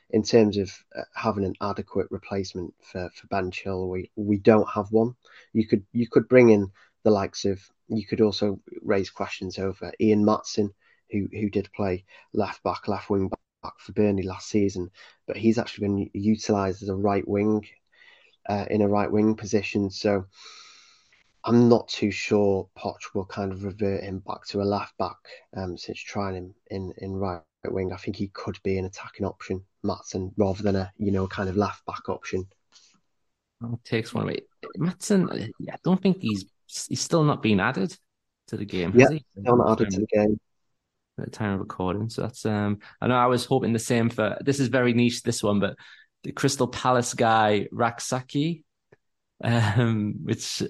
[0.09, 4.69] in terms of uh, having an adequate replacement for for Ben Chilwell, we we don't
[4.69, 5.15] have one.
[5.53, 6.69] You could you could bring in
[7.03, 10.71] the likes of you could also raise questions over Ian Maatsen,
[11.11, 13.29] who who did play left back, left wing
[13.61, 14.89] back for Burnley last season,
[15.27, 17.65] but he's actually been utilised as a right wing
[18.49, 19.89] uh, in a right wing position.
[19.89, 20.25] So
[21.43, 25.17] I'm not too sure Poch will kind of revert him back to a left back
[25.55, 27.93] um, since trying him in in right wing.
[27.93, 31.49] I think he could be an attacking option, Maatsen, rather than a you know kind
[31.49, 32.47] of left back option.
[33.59, 34.39] Well, takes one away.
[34.77, 37.95] Maatsen, I don't think he's he's still not been added
[38.47, 38.93] to the game.
[38.95, 39.07] Yeah,
[39.39, 40.39] still not added to the game
[41.19, 42.09] at the time of recording.
[42.09, 45.23] So that's um I know I was hoping the same for this is very niche
[45.23, 45.75] this one, but
[46.23, 48.63] the Crystal Palace guy Rak-Sakyi,
[49.43, 50.61] um, which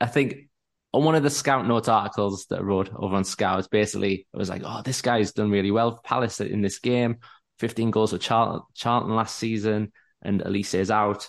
[0.00, 0.48] I think
[0.92, 4.38] on one of the Scout Notes articles that I wrote over on Scout, basically I
[4.38, 7.18] was like, oh, this guy's done really well for Palace in this game.
[7.58, 11.28] 15 goals with Charlton, Charlton last season, and Olise is out.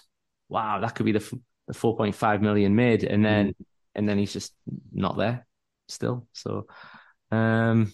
[0.49, 3.55] Wow, that could be the the 4.5 million mid, and then mm.
[3.95, 4.53] and then he's just
[4.91, 5.45] not there
[5.87, 6.27] still.
[6.33, 6.67] So
[7.31, 7.93] um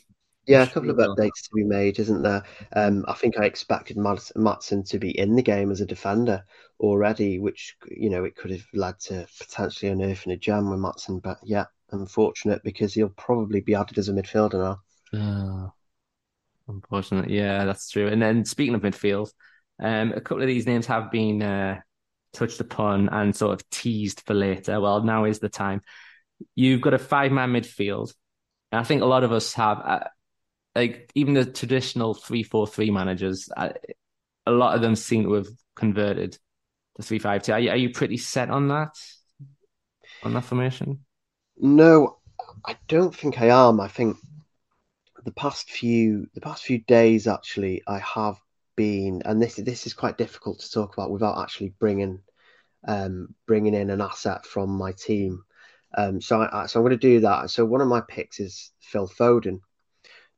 [0.50, 2.44] yeah, a couple of updates to be made, isn't there?
[2.74, 6.44] Um, I think I expected Maatsen to be in the game as a defender
[6.80, 11.22] already, which you know it could have led to potentially unearthing a gem with Maatsen.
[11.22, 14.80] But yeah, unfortunate because he'll probably be added as a midfielder
[15.14, 15.68] now.
[15.68, 15.70] Uh,
[16.68, 18.08] unfortunate, yeah, that's true.
[18.08, 19.32] And then speaking of midfield,
[19.80, 21.80] um, a couple of these names have been uh,
[22.34, 24.82] touched upon and sort of teased for later.
[24.82, 25.82] Well, now is the time.
[26.56, 28.16] You've got a five-man midfield.
[28.72, 29.80] And I think a lot of us have.
[29.84, 30.00] Uh,
[30.76, 33.74] like even the traditional three four three managers, a
[34.52, 36.38] lot of them seem to have converted
[36.96, 37.54] to three five two.
[37.54, 38.96] Are you, are you pretty set on that
[40.24, 41.06] on that formation?
[41.58, 42.18] No,
[42.66, 43.80] I don't think I am.
[43.80, 44.18] I think
[45.26, 48.38] the past few the past few days actually I have
[48.76, 52.22] been, and this this is quite difficult to talk about without actually bringing
[52.88, 55.44] um, bringing in an asset from my team.
[55.98, 57.50] Um, so I, so I'm going to do that.
[57.50, 59.60] So one of my picks is Phil Foden.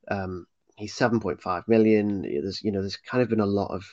[0.08, 2.22] Um, he's 7.5 million.
[2.22, 3.84] There's, you know, there's kind of been a lot of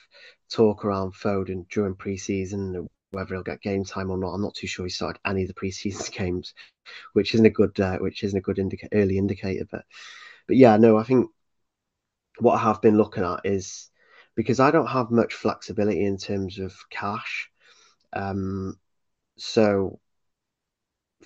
[0.51, 4.33] talk around Foden during preseason, whether he'll get game time or not.
[4.33, 6.53] I'm not too sure he started any of the preseason games,
[7.13, 9.65] which isn't a good, uh, which isn't a good indica- early indicator.
[9.69, 9.85] But,
[10.47, 11.29] but yeah, no, I think
[12.39, 13.89] what I have been looking at is
[14.35, 17.49] because I don't have much flexibility in terms of cash.
[18.13, 18.79] Um,
[19.37, 19.99] so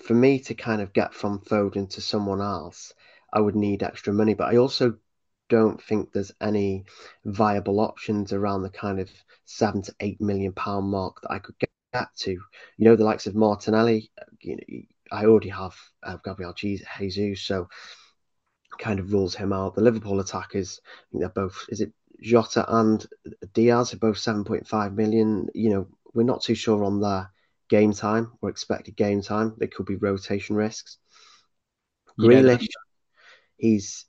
[0.05, 2.93] for me to kind of get from Foden to someone else,
[3.33, 4.33] I would need extra money.
[4.33, 4.95] But I also
[5.49, 6.85] don't think there's any
[7.25, 9.09] viable options around the kind of
[9.45, 12.31] seven to eight million pound mark that I could get to.
[12.31, 12.39] You
[12.77, 14.11] know, the likes of Martinelli.
[14.41, 16.87] You know, I already have uh, Gabriel Jesus,
[17.45, 17.67] so
[18.79, 19.75] kind of rules him out.
[19.75, 21.65] The Liverpool attackers, I think they're both.
[21.69, 21.91] Is it
[22.21, 23.05] Jota and
[23.53, 25.49] Diaz are both seven point five million?
[25.53, 27.31] You know, we're not too sure on their
[27.69, 29.53] game time or expected game time.
[29.57, 30.97] There could be rotation risks.
[32.19, 32.67] Grealish, yeah,
[33.57, 34.05] he's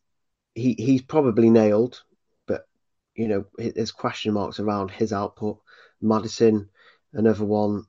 [0.55, 2.03] he he's probably nailed,
[2.47, 2.67] but
[3.15, 5.61] you know there's question marks around his output.
[6.01, 6.69] Maddison,
[7.13, 7.87] another one,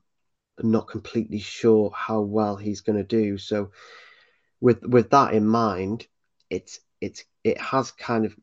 [0.62, 3.38] not completely sure how well he's going to do.
[3.38, 3.70] So
[4.60, 6.06] with with that in mind,
[6.50, 8.34] it's it's it has kind of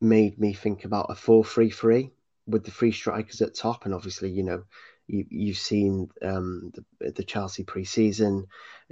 [0.00, 2.10] made me think about a four three three
[2.46, 4.64] with the three strikers at top, and obviously you know
[5.06, 8.46] you, you've seen um, the, the Chelsea pre-season,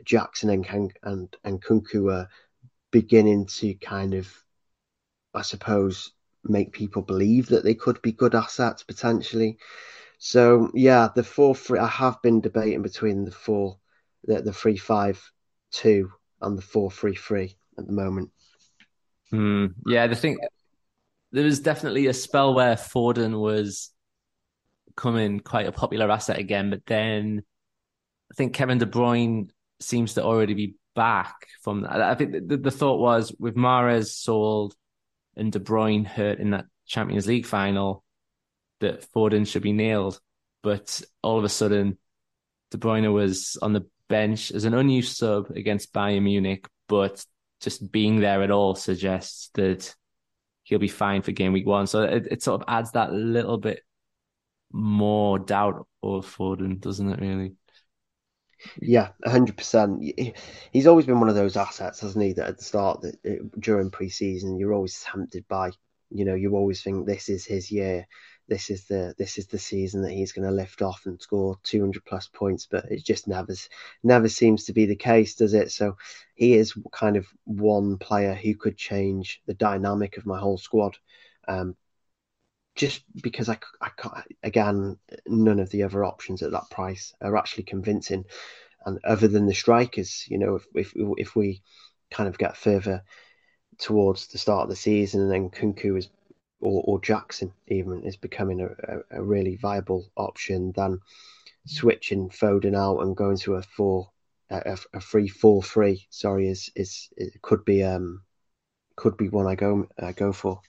[0.04, 2.28] Jackson and and and Nkunku are
[2.90, 4.32] beginning to kind of,
[5.34, 6.12] I suppose,
[6.44, 9.58] make people believe that they could be good assets potentially.
[10.18, 11.78] So yeah, the four three.
[11.78, 13.78] I have been debating between the four,
[14.24, 15.22] the the three five
[15.70, 18.30] two and the four three three at the moment.
[19.32, 20.38] Mm, yeah, the thing
[21.32, 23.90] there was definitely a spell where Foden was
[24.96, 27.42] coming quite a popular asset again, but then
[28.30, 29.50] I think Kevin De Bruyne
[29.80, 32.00] seems to already be back from that.
[32.00, 34.74] I think the, the thought was with Mahrez sold
[35.36, 38.04] and De Bruyne hurt in that Champions League final
[38.80, 40.20] that Foden should be nailed.
[40.62, 41.98] But all of a sudden,
[42.70, 47.24] De Bruyne was on the bench as an unused sub against Bayern Munich, but
[47.60, 49.94] just being there at all suggests that
[50.64, 51.86] he'll be fine for game week one.
[51.86, 53.82] So it, it sort of adds that little bit
[54.72, 57.20] more doubt over Foden, doesn't it?
[57.20, 57.52] Really?
[58.80, 60.02] Yeah, hundred percent.
[60.72, 62.32] He's always been one of those assets, hasn't he?
[62.34, 65.70] That at the start, that during pre-season, you're always tempted by.
[66.10, 68.06] You know, you always think this is his year.
[68.48, 71.56] This is the this is the season that he's going to lift off and score
[71.62, 73.54] 200 plus points, but it just never
[74.02, 75.70] never seems to be the case, does it?
[75.70, 75.96] So
[76.34, 80.96] he is kind of one player who could change the dynamic of my whole squad.
[81.46, 81.76] Um,
[82.74, 87.36] just because I, I can't, again, none of the other options at that price are
[87.36, 88.24] actually convincing.
[88.86, 91.62] And other than the strikers, you know, if if if we
[92.10, 93.02] kind of get further
[93.78, 96.08] towards the start of the season, and then Nkunku is
[96.60, 101.00] or, or Jackson even is becoming a, a, really viable option, then
[101.66, 104.10] switching Foden out and going to a four
[104.50, 108.22] a, a free four three sorry is is it could be um
[108.96, 110.60] could be one I go I go for.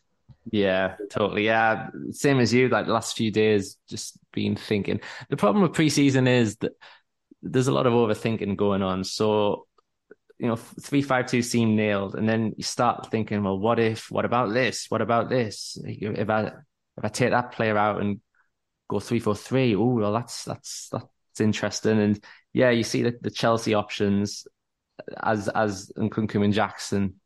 [0.49, 1.45] Yeah, totally.
[1.45, 2.67] Yeah, same as you.
[2.67, 4.99] Like the last few days, just been thinking.
[5.29, 6.73] The problem with preseason is that
[7.41, 9.03] there's a lot of overthinking going on.
[9.03, 9.67] So,
[10.39, 14.09] you know, three five two seem nailed, and then you start thinking, well, what if?
[14.09, 14.87] What about this?
[14.89, 15.77] What about this?
[15.85, 16.45] If I
[16.97, 18.19] if I take that player out and
[18.89, 21.99] go three four three, oh well, that's that's that's interesting.
[21.99, 22.23] And
[22.53, 24.47] yeah, you see the, the Chelsea options
[25.21, 27.20] as as Nkunku and Jackson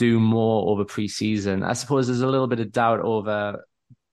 [0.00, 1.62] do more over preseason.
[1.62, 3.66] I suppose there's a little bit of doubt over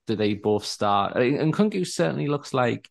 [0.06, 1.16] do they both start.
[1.16, 2.90] And Nkunku certainly looks like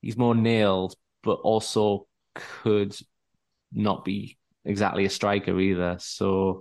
[0.00, 2.06] he's more nailed, but also
[2.36, 2.96] could
[3.72, 5.96] not be exactly a striker either.
[5.98, 6.60] So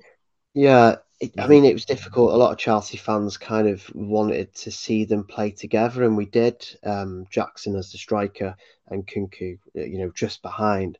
[0.55, 0.95] yeah,
[1.37, 2.33] I mean, it was difficult.
[2.33, 6.25] A lot of Chelsea fans kind of wanted to see them play together, and we
[6.25, 6.65] did.
[6.83, 8.55] Um, Jackson as the striker
[8.87, 10.97] and Nkunku, you know, just behind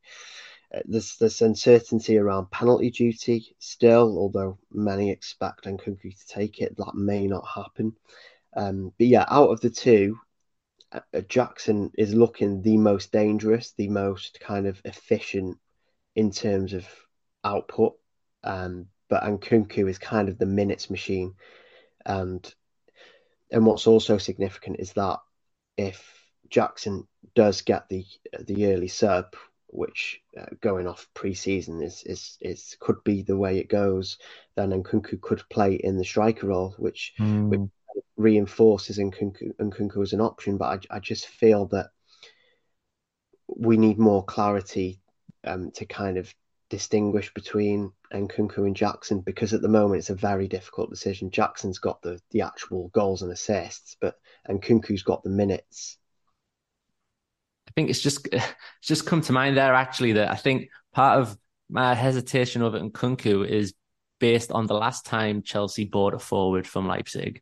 [0.85, 6.77] there's this uncertainty around penalty duty still, although many expect Nkunku to take it.
[6.77, 7.95] That may not happen.
[8.55, 10.19] Um, but yeah, out of the two,
[10.91, 15.57] uh, Jackson is looking the most dangerous, the most kind of efficient
[16.15, 16.87] in terms of
[17.43, 17.95] output.
[18.43, 21.35] Um, but Nkunku is kind of the minutes machine.
[22.05, 22.53] And
[23.51, 25.19] and what's also significant is that
[25.77, 26.03] if
[26.49, 28.05] Jackson does get the
[28.39, 29.35] the early sub,
[29.67, 34.17] which uh, going off pre-season is, is is could be the way it goes.
[34.55, 37.49] Then Nkunku could play in the striker role, which, mm.
[37.49, 37.69] which
[38.17, 40.57] reinforces Nkunku, Nkunku as an option.
[40.57, 41.89] But I, I just feel that
[43.47, 45.01] we need more clarity
[45.43, 46.33] um, to kind of
[46.69, 51.31] distinguish between Nkunku and Jackson because at the moment it's a very difficult decision.
[51.31, 54.15] Jackson's got the the actual goals and assists, but
[54.49, 55.97] Nkunku's got the minutes
[57.75, 61.37] think it's just it's just come to mind there actually that I think part of
[61.69, 63.73] my hesitation over Nkunku is
[64.19, 67.41] based on the last time Chelsea bought a forward from Leipzig.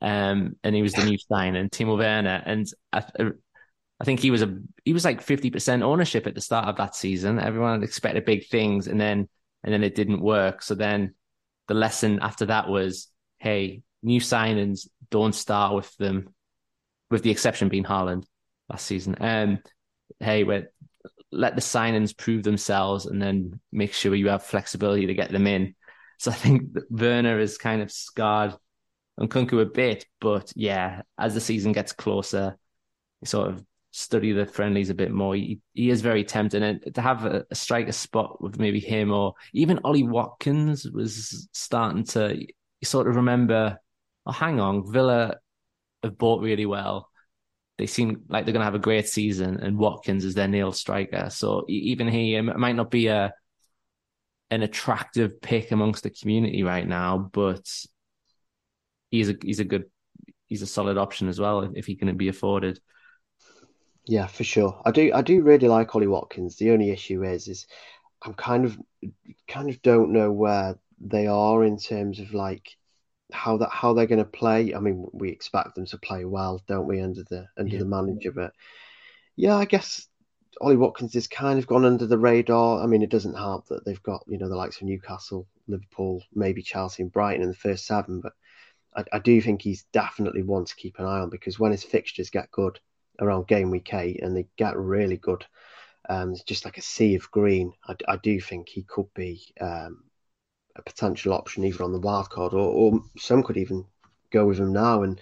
[0.00, 3.04] Um, and he was the new signing, Timo Werner, and I,
[4.00, 6.76] I think he was a he was like fifty percent ownership at the start of
[6.78, 7.38] that season.
[7.38, 9.28] Everyone expected big things, and then
[9.62, 10.62] and then it didn't work.
[10.62, 11.14] So then
[11.68, 13.06] the lesson after that was,
[13.38, 16.34] hey, new signings don't start with them,
[17.12, 18.24] with the exception being Haaland
[18.72, 19.16] last season.
[19.20, 19.58] Um,
[20.18, 20.44] hey,
[21.30, 25.46] let the signings prove themselves and then make sure you have flexibility to get them
[25.46, 25.74] in.
[26.18, 28.54] So I think Werner is kind of scarred
[29.20, 32.56] Nkunku a bit, but yeah, as the season gets closer,
[33.20, 35.34] you sort of study the friendlies a bit more.
[35.34, 39.12] He, he is very tempting, and to have a, a striker spot with maybe him
[39.12, 42.46] or even Ollie Watkins was starting to.
[42.84, 43.78] Sort of remember,
[44.26, 45.36] oh, hang on, Villa
[46.02, 47.11] have bought really well
[47.82, 50.70] they seem like they're going to have a great season, and Watkins is their nail
[50.70, 51.30] striker.
[51.30, 53.34] So even he might not be a
[54.52, 57.68] an attractive pick amongst the community right now, but
[59.10, 59.86] he's a he's a good
[60.46, 62.78] he's a solid option as well if he can be afforded.
[64.04, 64.80] Yeah, for sure.
[64.86, 66.54] I do I do really like Ollie Watkins.
[66.54, 67.66] The only issue is is
[68.22, 68.78] I'm kind of
[69.48, 72.76] kind of don't know where they are in terms of like
[73.32, 74.74] how that how they're going to play.
[74.74, 77.78] I mean, we expect them to play well, don't we, under the under yeah.
[77.80, 78.32] the manager?
[78.32, 78.52] But
[79.36, 80.06] yeah, I guess
[80.60, 82.82] Ollie Watkins has kind of gone under the radar.
[82.82, 86.22] I mean, it doesn't help that they've got you know the likes of Newcastle, Liverpool,
[86.34, 88.32] maybe Chelsea and Brighton in the first seven, but
[88.94, 91.84] I, I do think he's definitely one to keep an eye on because when his
[91.84, 92.78] fixtures get good
[93.20, 95.44] around game week eight and they get really good,
[96.08, 97.72] um, it's just like a sea of green.
[97.86, 100.04] I, I do think he could be um,
[100.76, 103.84] a potential option either on the wild card or, or some could even
[104.30, 105.20] go with him now and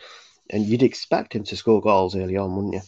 [0.51, 2.81] and you'd expect him to score goals early on, wouldn't you?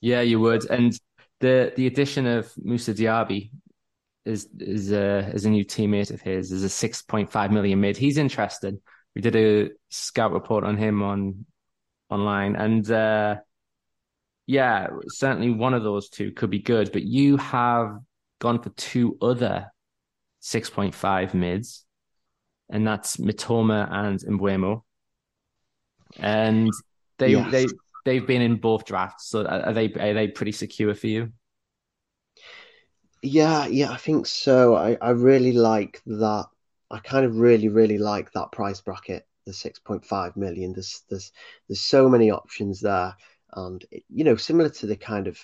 [0.00, 0.68] Yeah, you would.
[0.70, 0.96] And
[1.40, 3.50] the the addition of Moussa Diaby
[4.24, 6.52] is is a is a new teammate of his.
[6.52, 7.96] Is a six point five million mid.
[7.96, 8.78] He's interested.
[9.14, 11.44] We did a scout report on him on
[12.08, 13.36] online, and uh,
[14.46, 16.92] yeah, certainly one of those two could be good.
[16.92, 17.98] But you have
[18.40, 19.71] gone for two other
[20.44, 21.84] six point five mids,
[22.68, 24.82] and that's Mitoma and Mbeumo,
[26.18, 26.70] and
[27.18, 27.50] they yes.
[27.50, 27.66] they
[28.04, 29.28] they've been in both drafts.
[29.28, 31.32] So are they are they pretty secure for you?
[33.22, 34.74] Yeah, yeah, I think so.
[34.74, 36.46] I, I really like that.
[36.90, 40.72] I kind of really, really like that price bracket, the six point five million.
[40.72, 41.30] There's there's
[41.68, 43.14] there's so many options there,
[43.54, 45.38] and you know, similar to the kind of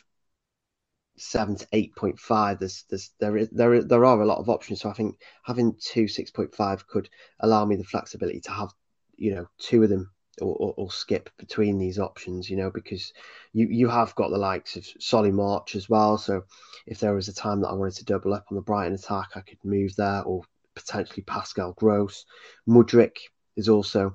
[1.21, 2.59] seven to eight point five.
[2.59, 4.81] There's there's there is there there are a lot of options.
[4.81, 7.09] So I think having two six point five could
[7.41, 8.71] allow me the flexibility to have
[9.17, 10.11] you know two of them
[10.41, 13.13] or, or, or, skip between these options, you know, because
[13.53, 16.17] you, you have got the likes of Solly March as well.
[16.17, 16.45] So
[16.87, 19.31] if there was a time that I wanted to double up on the Brighton attack,
[19.35, 20.43] I could move there or
[20.77, 22.25] potentially Pascal Gross.
[22.69, 23.17] Mudryk
[23.57, 24.15] is also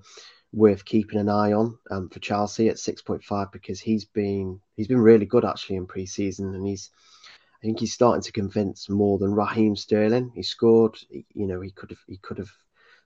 [0.53, 5.01] worth keeping an eye on um, for Chelsea at 6.5 because he's been he's been
[5.01, 6.91] really good actually in pre-season and he's
[7.63, 10.31] I think he's starting to convince more than Raheem Sterling.
[10.35, 12.51] He scored, you know, he could have he could have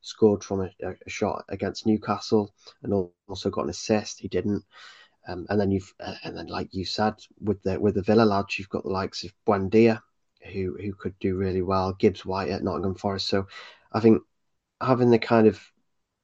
[0.02, 4.20] scored from a, a, shot against Newcastle and also got an assist.
[4.20, 4.64] He didn't.
[5.28, 5.94] Um, and then you've
[6.24, 9.24] and then like you said with the with the Villa lads, you've got the likes
[9.24, 10.02] of Buendia,
[10.52, 11.94] who who could do really well.
[11.94, 13.28] Gibbs White at Nottingham Forest.
[13.28, 13.48] So
[13.94, 14.24] I think
[14.82, 15.62] having the kind of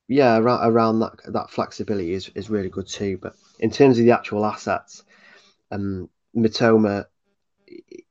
[0.07, 3.17] yeah around, around that that flexibility is, is really good too.
[3.21, 5.03] But in terms of the actual assets,
[5.71, 7.05] um, Mitoma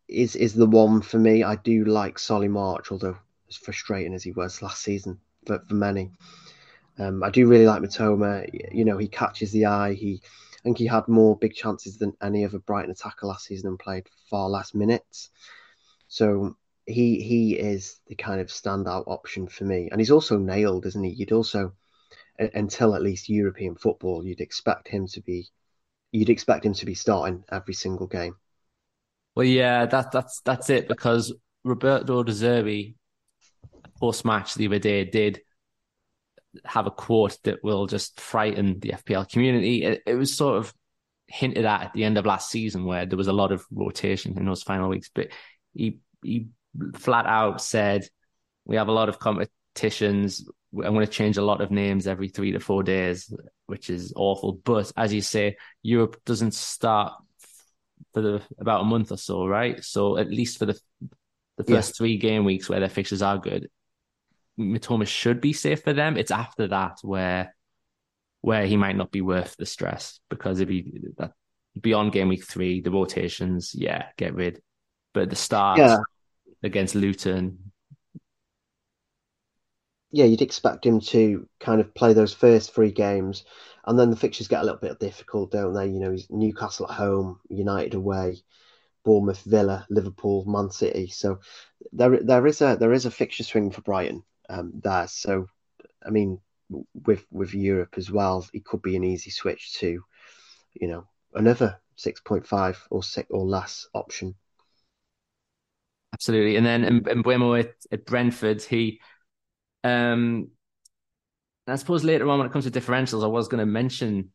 [0.09, 1.43] is is the one for me.
[1.43, 3.17] I do like Solly March, although
[3.49, 6.11] as frustrating as he was last season for, for many.
[6.99, 8.49] Um, I do really like Mitoma.
[8.73, 9.95] You know, he catches the eye.
[9.95, 13.69] He, I think he had more big chances than any other Brighton attacker last season
[13.69, 15.31] and played far less minutes.
[16.09, 19.89] So he he is the kind of standout option for me.
[19.91, 21.11] And he's also nailed, isn't he?
[21.11, 21.73] You'd also,
[22.39, 25.49] until at least European football, you'd expect him to be,
[26.11, 28.37] you'd expect him to be starting every single game.
[29.35, 31.33] Well, yeah, that that's that's it because
[31.65, 32.95] Roberto De Zerbi
[33.99, 35.41] post match the other day did
[36.65, 39.85] have a quote that will just frighten the FPL community.
[39.85, 40.75] It, it, was sort of
[41.29, 44.37] hinted at at the end of last season where there was a lot of rotation
[44.37, 45.29] in those final weeks, but
[45.73, 46.49] he he
[46.95, 48.07] flat out said
[48.65, 50.45] we have a lot of competitions.
[50.75, 53.33] I'm going to change a lot of names every three to four days,
[53.67, 54.53] which is awful.
[54.53, 57.13] But as you say, Europe doesn't start
[58.13, 59.83] for the about a month or so, right?
[59.85, 60.79] So at least for the
[61.59, 61.99] the first yeah.
[61.99, 63.69] three game weeks where their fixtures are good,
[64.59, 66.17] Mitoma should be safe for them.
[66.17, 67.55] It's after that where
[68.41, 71.33] where he might not be worth the stress because if he that
[71.81, 74.61] beyond game week three, the rotations, yeah, get rid.
[75.15, 75.99] But the start yeah.
[76.63, 77.72] against Luton.
[80.15, 83.45] Yeah, you'd expect him to kind of play those first three games,
[83.87, 85.87] and then the fixtures get a little bit difficult, don't they?
[85.87, 88.37] You know, he's Newcastle at home, United away,
[89.05, 91.09] Bournemouth, Villa, Liverpool, Man City.
[91.09, 91.41] So
[91.93, 95.09] there there is a there is a fixture swing for Brighton um, there.
[95.09, 95.47] So,
[96.05, 96.41] I mean,
[97.07, 100.05] with with Europe as well, it could be an easy switch to,
[100.75, 104.35] you know, another six point five or six or less option.
[106.13, 109.01] Absolutely, and then Mbeumo at, at Brentford, he,
[109.85, 110.49] um,
[111.67, 114.31] I suppose later on when it comes to differentials, I was going to mention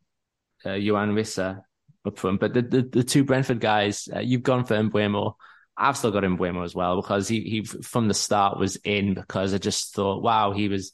[0.66, 1.62] uh, Yoane Wissa
[2.06, 5.34] up front, but the, the, the two Brentford guys, uh, you've gone for Mbeumo.
[5.76, 9.54] I've still got Mbeumo as well because he he from the start was in because
[9.54, 10.94] I just thought, wow, he was.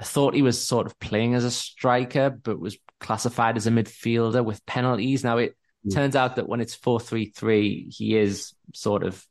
[0.00, 3.70] I thought he was sort of playing as a striker, but was classified as a
[3.70, 5.22] midfielder with penalties.
[5.22, 5.94] Now it mm.
[5.94, 9.24] turns out that when it's four three three, he is sort of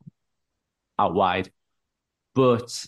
[0.97, 1.51] out wide,
[2.35, 2.85] but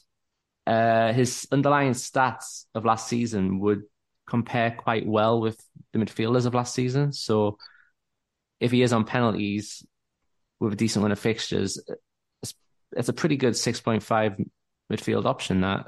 [0.67, 3.83] uh, his underlying stats of last season would
[4.27, 5.59] compare quite well with
[5.93, 7.11] the midfielders of last season.
[7.11, 7.57] So
[8.59, 9.85] if he is on penalties,
[10.61, 11.81] with a decent run of fixtures,
[12.41, 12.53] it's,
[12.95, 14.45] it's a pretty good 6.5
[14.93, 15.87] midfield option that.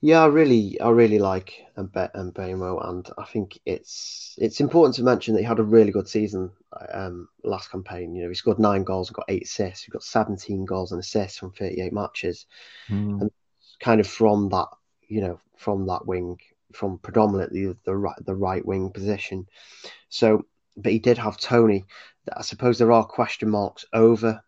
[0.00, 5.34] Yeah, I really, I really like Mbeumo, and I think it's it's important to mention
[5.34, 6.52] that he had a really good season
[6.92, 8.14] um, last campaign.
[8.14, 9.84] You know, he scored nine goals and got eight assists.
[9.84, 12.46] He got seventeen goals and assists from thirty-eight matches,
[12.88, 13.20] mm.
[13.20, 13.30] and
[13.80, 14.68] kind of from that,
[15.08, 16.38] you know, from that wing,
[16.72, 19.46] from predominantly the right the right wing position.
[20.10, 20.46] So,
[20.76, 21.84] but he did have Toney.
[22.36, 24.44] I suppose there are question marks over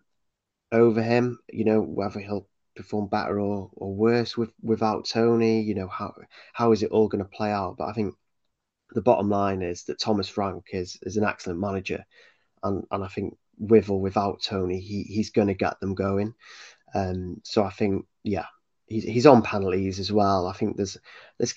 [0.71, 1.41] over him.
[1.53, 2.47] You know whether he'll
[2.83, 5.63] perform better or, or worse with without Toney?
[5.63, 6.15] You know how
[6.53, 7.77] how is it all going to play out?
[7.79, 8.15] But I think
[8.93, 12.05] the bottom line is that Thomas Frank is is an excellent manager,
[12.63, 16.35] and and I think with or without Toney, he he's going to get them going.
[16.95, 18.47] Um, so I think yeah,
[18.87, 20.47] he's he's on penalties as well.
[20.47, 20.97] I think there's
[21.39, 21.55] there's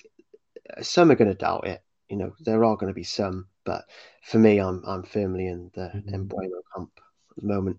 [0.82, 1.82] some are going to doubt it.
[2.08, 3.84] You know, there are going to be some, but
[4.22, 6.10] for me, I'm I'm firmly in the mm-hmm.
[6.10, 6.92] Camp
[7.36, 7.78] at the moment.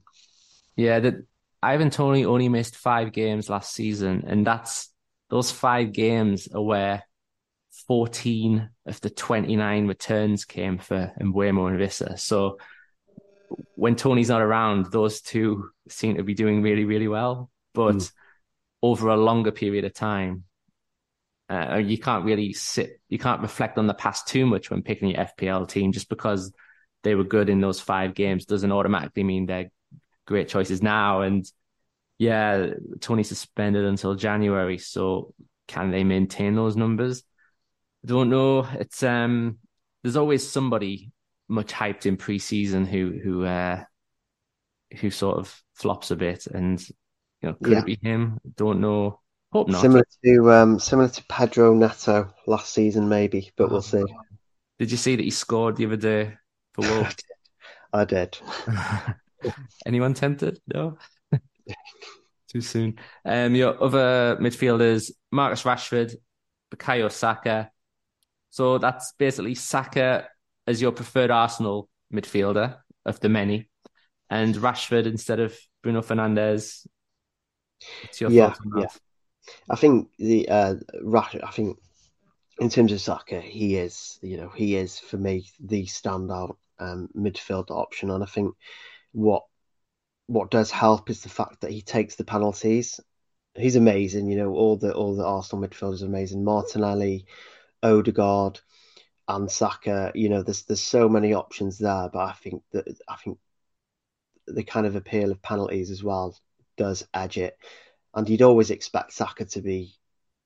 [0.76, 1.26] Yeah, that
[1.66, 4.93] Ivan Toney only missed five games last season, and that's
[5.32, 7.03] those five games are where
[7.88, 12.20] 14 of the 29 returns came for Mbeumo and Wissa.
[12.20, 12.59] So
[13.74, 17.49] when Toney's not around, those two seem to be doing really, really well.
[17.74, 18.11] But mm.
[18.84, 20.43] over a longer period of time,
[21.49, 25.09] uh, you can't really sit, you can't reflect on the past too much when picking
[25.09, 25.91] your FPL team.
[25.91, 26.53] Just because
[27.03, 29.72] they were good in those five games doesn't automatically mean they're
[30.26, 31.21] great choices now.
[31.21, 31.49] And
[32.17, 32.67] yeah,
[32.99, 34.78] Toney suspended until January.
[34.78, 35.34] So
[35.67, 37.23] can they maintain those numbers?
[38.03, 38.67] I don't know.
[38.80, 39.57] It's um,
[40.03, 41.11] there's always somebody
[41.47, 43.84] much hyped in preseason who who uh,
[44.99, 46.80] who sort of flops a bit, and
[47.41, 47.80] you know, could yeah.
[47.80, 48.39] it be him?
[48.55, 49.21] Don't know.
[49.51, 49.82] Hope not.
[49.82, 54.03] Similar to um, similar to Pedro Neto last season, maybe, but we'll see.
[54.78, 56.34] Did you see that he scored the other day
[56.73, 57.15] for Wolves?
[57.93, 58.38] I did.
[59.86, 60.59] Anyone tempted?
[60.73, 60.97] No.
[62.49, 62.99] Too soon.
[63.23, 66.15] Um, your other midfielders: Marcus Rashford,
[66.73, 67.69] Bukayo Saka.
[68.49, 70.27] So that's basically Saka
[70.67, 73.69] as your preferred Arsenal midfielder of the many,
[74.29, 76.88] and Rashford instead of Bruno Fernandes.
[78.03, 78.88] What's your yeah, yeah.
[79.69, 81.36] I think the uh, Rash.
[81.43, 81.77] I think
[82.59, 84.17] in terms of Saka, he is.
[84.21, 88.55] You know, he is for me the standout um, midfield option, and I think
[89.16, 89.43] what
[90.28, 92.99] what does help is the fact that he takes the penalties.
[93.55, 94.28] He's amazing.
[94.28, 96.43] You know, all the all the Arsenal midfielders are amazing.
[96.43, 97.26] Martinelli,
[97.82, 98.59] Odegaard
[99.28, 103.16] and Saka, you know, there's there's so many options there, but I think that I
[103.16, 103.39] think
[104.47, 106.38] the kind of appeal of penalties as well
[106.78, 107.57] does edge it,
[108.13, 109.95] and you'd always expect Saka to be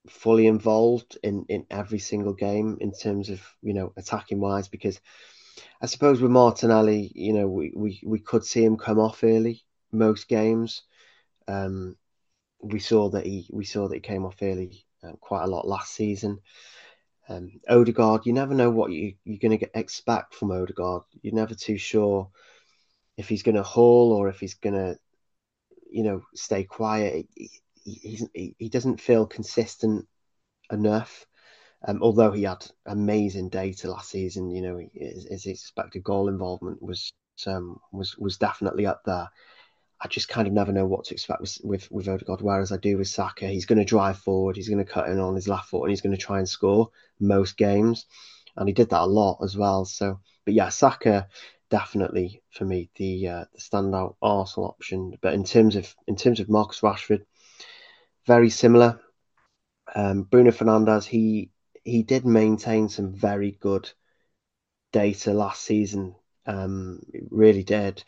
[0.07, 4.99] fully involved in in every single game in terms of you know attacking wise because
[5.81, 9.63] I suppose with Martinelli, you know, we we, we could see him come off early
[9.91, 10.83] most games.
[11.47, 11.95] Um,
[12.61, 15.67] we saw that he we saw that he came off early uh, quite a lot
[15.67, 16.39] last season.
[17.27, 21.03] Um, Odegaard, you never know what you, you're going to expect from Odegaard.
[21.21, 22.29] You're never too sure
[23.17, 24.97] if he's going to haul or if he's going to,
[25.91, 27.27] you know, stay quiet.
[27.35, 30.07] He, he, he doesn't feel consistent
[30.71, 31.27] enough.
[31.87, 36.81] Um, although he had amazing data last season, you know, his, his expected goal involvement
[36.81, 37.11] was
[37.47, 39.29] um, was was definitely up there.
[40.01, 42.41] I just kind of never know what to expect with with, with Odegaard.
[42.41, 45.19] Whereas I do with Saka, he's going to drive forward, he's going to cut in
[45.19, 48.05] on his left foot, and he's going to try and score most games,
[48.57, 49.85] and he did that a lot as well.
[49.85, 51.27] So, but yeah, Saka
[51.69, 55.17] definitely for me the uh, the standout Arsenal option.
[55.21, 57.25] But in terms of in terms of Marcus Rashford,
[58.25, 58.99] very similar.
[59.95, 61.49] Um, Bruno Fernandes, he
[61.83, 63.91] he did maintain some very good
[64.91, 66.15] data last season.
[66.45, 68.03] Um, really did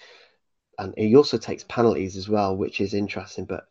[0.81, 3.45] and he also takes penalties as well, which is interesting.
[3.45, 3.67] But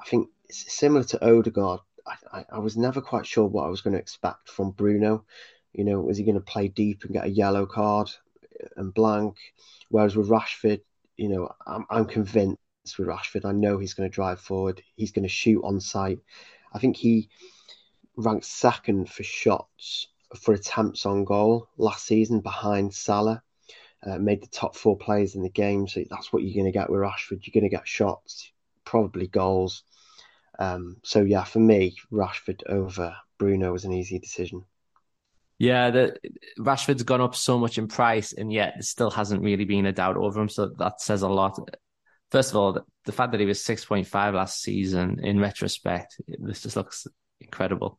[0.00, 3.80] I think similar to Odegaard, I, I, I, was never quite sure what I was
[3.80, 5.24] going to expect from Bruno.
[5.72, 8.08] You know, was he going to play deep and get a yellow card
[8.76, 9.36] and blank?
[9.88, 10.80] Whereas with Rashford,
[11.16, 12.58] you know, I'm, I'm convinced
[12.98, 13.44] with Rashford.
[13.44, 14.80] I know he's going to drive forward.
[14.94, 16.20] He's going to shoot on sight.
[16.72, 17.30] I think he
[18.16, 20.08] ranked second for shots
[20.40, 23.42] for attempts on goal last season behind Salah
[24.04, 25.86] uh, made the top four players in the game.
[25.88, 27.40] So that's what you're going to get with Rashford.
[27.42, 28.52] You're going to get shots,
[28.84, 29.82] probably goals.
[30.58, 34.64] Um, so yeah, for me, Rashford over Bruno was an easy decision.
[35.58, 36.16] Yeah, the
[36.58, 39.92] Rashford's gone up so much in price, and yet there still hasn't really been a
[39.92, 40.48] doubt over him.
[40.48, 41.58] So that says a lot.
[42.30, 45.38] First of all, the, the fact that he was six point five last season, in
[45.38, 47.06] retrospect, this just looks
[47.44, 47.98] incredible.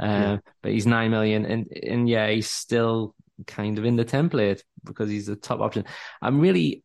[0.00, 0.38] Uh, yeah.
[0.62, 3.14] But he's nine million, and and yeah, he's still
[3.46, 5.84] kind of in the template because he's the top option.
[6.20, 6.82] I'm really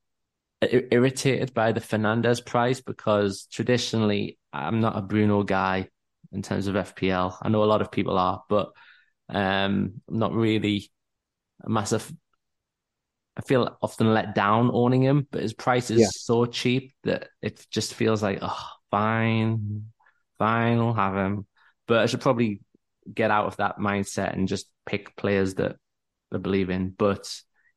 [0.62, 5.90] irritated by the Fernandes price because traditionally I'm not a Bruno guy
[6.32, 7.36] in terms of FPL.
[7.42, 8.72] I know a lot of people are, but
[9.30, 10.92] um, I'm not really
[11.64, 12.12] a massive.
[13.38, 16.10] I feel often let down owning him, but his price is yeah.
[16.12, 19.86] so cheap that it just feels like, oh, fine,
[20.38, 21.48] fine, I'll have him.
[21.92, 22.62] But I should probably
[23.14, 25.76] get out of that mindset and just pick players that
[26.34, 26.92] I believe in.
[26.92, 27.30] But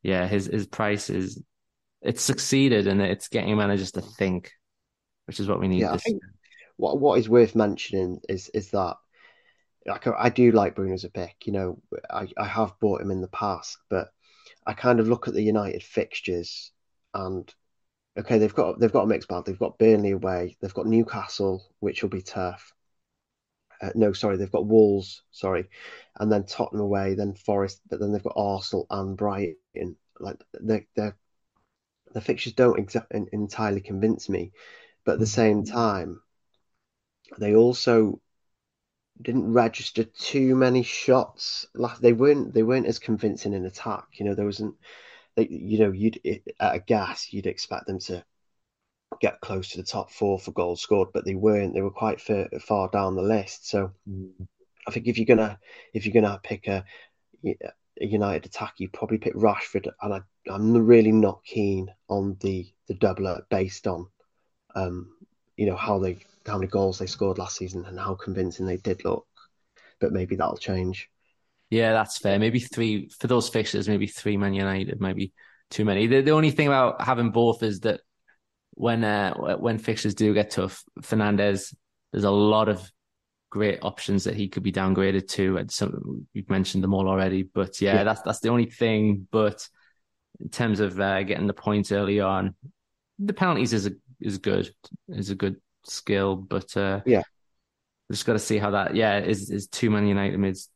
[0.05, 1.43] yeah, his his price is
[2.01, 4.53] it's succeeded and it's getting managers to think,
[5.27, 5.81] which is what we need.
[5.81, 5.97] Yeah,
[6.77, 8.95] what what is worth mentioning is is that
[9.85, 11.35] like I do like Bruno as a pick.
[11.45, 14.11] You know, I, I have bought him in the past, but
[14.65, 16.71] I kind of look at the United fixtures
[17.15, 17.53] and
[18.17, 19.45] okay, they've got they've got a mixed bag.
[19.45, 20.57] They've got Burnley away.
[20.61, 22.73] They've got Newcastle, which will be tough.
[23.85, 25.23] Uh, no, sorry, they've got Wolves.
[25.31, 25.69] Sorry,
[26.19, 29.97] and then Tottenham away, then Forest, but then they've got Arsenal and Brighton.
[30.19, 31.13] Like they they
[32.15, 34.53] the fixtures don't exa- entirely convince me,
[35.05, 36.23] but at the same time,
[37.39, 38.21] they also
[39.21, 41.67] didn't register too many shots.
[41.75, 44.07] Like they weren't they weren't as convincing in attack.
[44.15, 44.77] You know, there wasn't.
[45.35, 46.21] They, you know, you'd
[46.61, 48.25] at a gas, you'd expect them to
[49.21, 51.75] get close to the top four for goals scored, but they weren't.
[51.75, 53.69] They were quite far, far down the list.
[53.69, 54.31] So mm.
[54.87, 55.59] I think if you're gonna
[55.93, 56.85] if you're gonna pick a,
[57.45, 62.67] a United attack, you probably pick Rashford, and I, I'm really not keen on the
[62.87, 64.07] the doubler based on,
[64.75, 65.15] um,
[65.57, 68.77] you know how they how many goals they scored last season and how convincing they
[68.77, 69.27] did look.
[70.01, 71.09] But maybe that'll change.
[71.71, 72.39] Yeah, that's fair.
[72.39, 73.89] Maybe three for those fixtures.
[73.89, 75.01] Maybe three Man United.
[75.01, 75.33] Maybe
[75.71, 76.07] too many.
[76.07, 78.01] The, the only thing about having both is that
[78.75, 81.75] when uh, when fixtures do get tough, Fernandes,
[82.13, 82.91] there's a lot of
[83.51, 85.59] great options that he could be downgraded to.
[85.59, 88.05] And some you've mentioned them all already, but yeah, yeah.
[88.05, 89.27] that's that's the only thing.
[89.31, 89.67] But
[90.41, 92.55] in terms of uh, getting the points early on,
[93.19, 94.75] the penalties is a, is good
[95.09, 97.23] is a good skill, but uh, yeah,
[98.11, 98.97] just got to see how that.
[98.97, 100.69] Yeah, is is too many United mids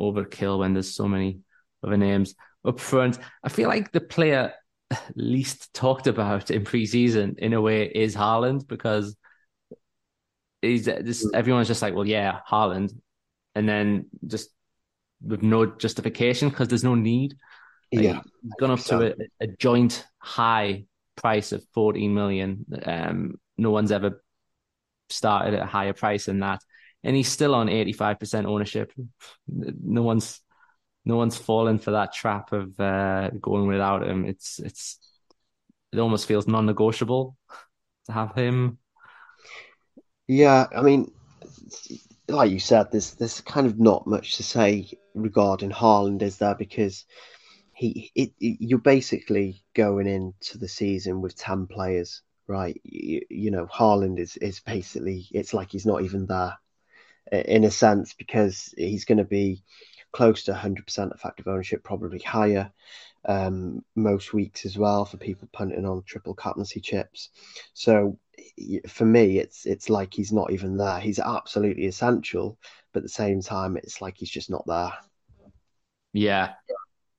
[0.00, 1.40] overkill when there's so many
[1.84, 2.34] other names
[2.64, 3.18] up front.
[3.42, 4.52] I feel like the player
[5.14, 9.16] least talked about in preseason in a way is Haaland because
[10.62, 11.30] he's just mm.
[11.34, 12.92] everyone's just like, well, yeah, Haaland,
[13.54, 14.50] and then just
[15.22, 17.34] with no justification because there's no need.
[17.92, 18.20] Like, yeah,
[18.58, 20.84] gone up to a, a, joint high
[21.16, 22.64] price of 14 million.
[22.84, 24.22] Um, no one's ever
[25.08, 26.60] started at a higher price than that,
[27.02, 28.92] and he's still on 85% ownership.
[29.48, 30.40] No one's
[31.04, 34.24] no one's fallen for that trap of uh, going without him.
[34.24, 34.98] It's it's
[35.92, 37.36] it almost feels non-negotiable
[38.06, 38.78] to have him.
[40.28, 41.10] Yeah, I mean,
[42.28, 46.54] like you said, there's there's kind of not much to say regarding Haaland, is there?
[46.54, 47.04] Because
[47.74, 52.80] he it, it, you're basically going into the season with ten players, right?
[52.84, 56.56] You, you know, Haaland is is basically it's like he's not even there
[57.32, 59.62] in a sense because he's going to be
[60.12, 62.70] close to 100% effective ownership, probably higher
[63.26, 67.30] um, most weeks as well for people punting on triple captaincy chips.
[67.74, 68.18] So
[68.88, 71.00] for me, it's it's like he's not even there.
[71.00, 72.58] He's absolutely essential,
[72.92, 74.92] but at the same time, it's like he's just not there.
[76.12, 76.52] Yeah.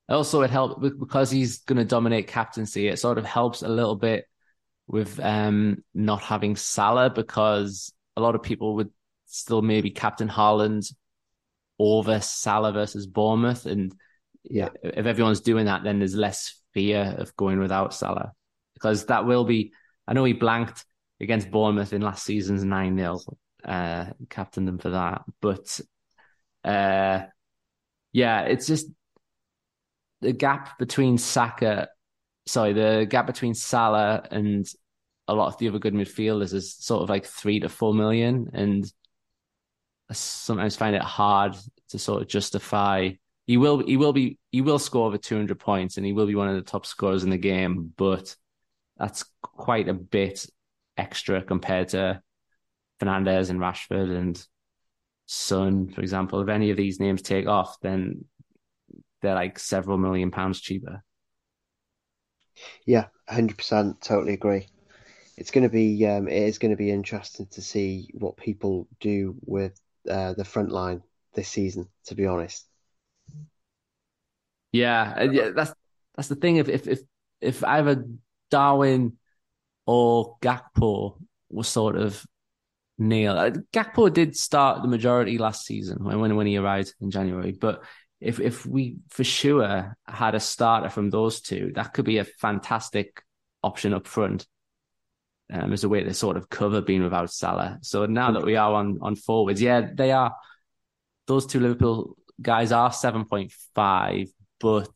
[0.10, 2.88] Also, it helps because he's going to dominate captaincy.
[2.88, 4.26] It sort of helps a little bit
[4.88, 8.90] with um, not having Salah because a lot of people would
[9.26, 10.94] still maybe captain Haaland
[11.82, 13.66] over Salah versus Bournemouth.
[13.66, 13.94] And
[14.44, 18.34] yeah, if everyone's doing that, then there's less fear of going without Salah
[18.76, 19.74] because that will be.
[20.08, 20.86] I know he blanked
[21.20, 23.20] against Bournemouth in last season's 9 0,
[23.64, 25.24] uh, captained them for that.
[25.42, 25.80] But
[26.64, 27.22] uh,
[28.12, 28.88] yeah, it's just
[30.22, 31.90] the gap between Saka,
[32.46, 34.68] sorry, the gap between Salah and
[35.28, 38.50] a lot of the other good midfielders is sort of like three to four million.
[38.54, 38.92] And
[40.10, 41.56] I sometimes find it hard
[41.92, 43.12] to sort of justify.
[43.48, 46.36] He will, he will be, he will score over 200 points and he will be
[46.36, 48.36] one of the top scorers in the game, but
[48.98, 50.46] that's quite a bit
[50.98, 52.22] extra compared to
[53.02, 54.46] Fernandes and Rashford and
[55.26, 56.42] Son, for example.
[56.42, 58.26] If any of these names take off, then
[59.22, 61.04] they're like several million pounds cheaper.
[62.86, 64.68] Yeah, hundred percent, totally agree.
[65.38, 68.88] It's going to be, um, it is going to be interesting to see what people
[69.00, 69.80] do with
[70.10, 71.02] uh, the front line
[71.34, 71.88] this season.
[72.06, 72.68] To be honest.
[74.72, 75.74] Yeah, yeah, that's
[76.16, 76.58] that's the thing.
[76.58, 77.00] If if if
[77.42, 78.06] if either
[78.50, 79.18] Darwin
[79.86, 81.18] or Gakpo
[81.50, 82.26] was sort of
[82.98, 83.38] nailed.
[83.38, 87.84] Uh, Gakpo did start the majority last season when when he arrived in January, but
[88.20, 92.24] if if we for sure had a starter from those two, that could be a
[92.26, 93.24] fantastic
[93.64, 94.48] option up front.
[95.54, 97.78] Um, as a way to sort of cover being without Salah.
[97.82, 100.34] So now that we are on on forwards, yeah, they are
[101.28, 104.90] those two Liverpool guys are seven point five, but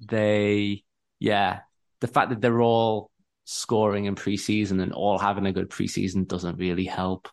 [0.00, 0.84] they
[1.18, 1.60] yeah,
[2.00, 3.10] the fact that they're all
[3.44, 7.28] scoring in preseason and all having a good preseason doesn't really help.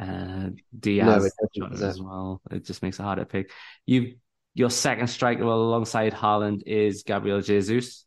[0.00, 2.40] Uh, Diaz no, as well.
[2.50, 3.50] It just makes it harder to pick.
[3.86, 4.14] You,
[4.54, 8.06] your second striker alongside Haaland is Gabriel Jesus.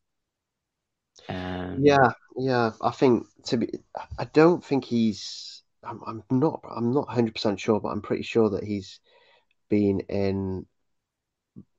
[1.29, 2.71] Um, yeah, yeah.
[2.81, 3.69] I think to be,
[4.17, 5.61] I don't think he's.
[5.83, 6.61] I'm, I'm not.
[6.75, 8.99] I'm not 100 percent sure, but I'm pretty sure that he's
[9.69, 10.65] been in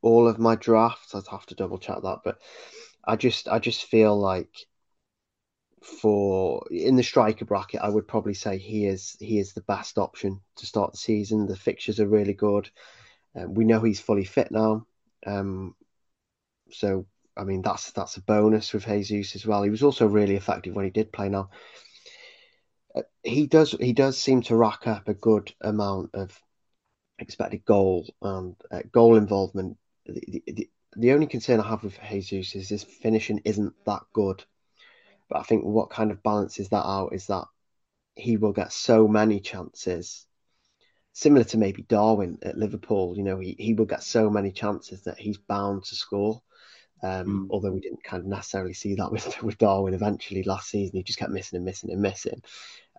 [0.02, 1.14] all of my drafts.
[1.14, 2.38] I'd have to double check that, but
[3.04, 4.66] I just I just feel like
[5.82, 9.98] for in the striker bracket, I would probably say he is he is the best
[9.98, 11.46] option to start the season.
[11.46, 12.70] The fixtures are really good.
[13.36, 14.86] Um, we know he's fully fit now,
[15.26, 15.74] um,
[16.70, 17.06] so
[17.36, 19.62] I mean that's that's a bonus with Jesus as well.
[19.62, 21.28] He was also really effective when he did play.
[21.28, 21.50] Now
[22.94, 26.40] uh, he does he does seem to rack up a good amount of
[27.18, 29.76] expected goal and uh, goal involvement.
[30.06, 34.44] The, the, the only concern I have with Jesus is his finishing isn't that good.
[35.28, 37.44] But I think what kind of balances that out is that
[38.14, 40.26] he will get so many chances,
[41.12, 43.14] similar to maybe Darwin at Liverpool.
[43.16, 46.42] You know, he, he will get so many chances that he's bound to score.
[47.02, 47.46] Um, mm.
[47.50, 51.02] Although we didn't kind of necessarily see that with with Darwin eventually last season, he
[51.02, 52.42] just kept missing and missing and missing.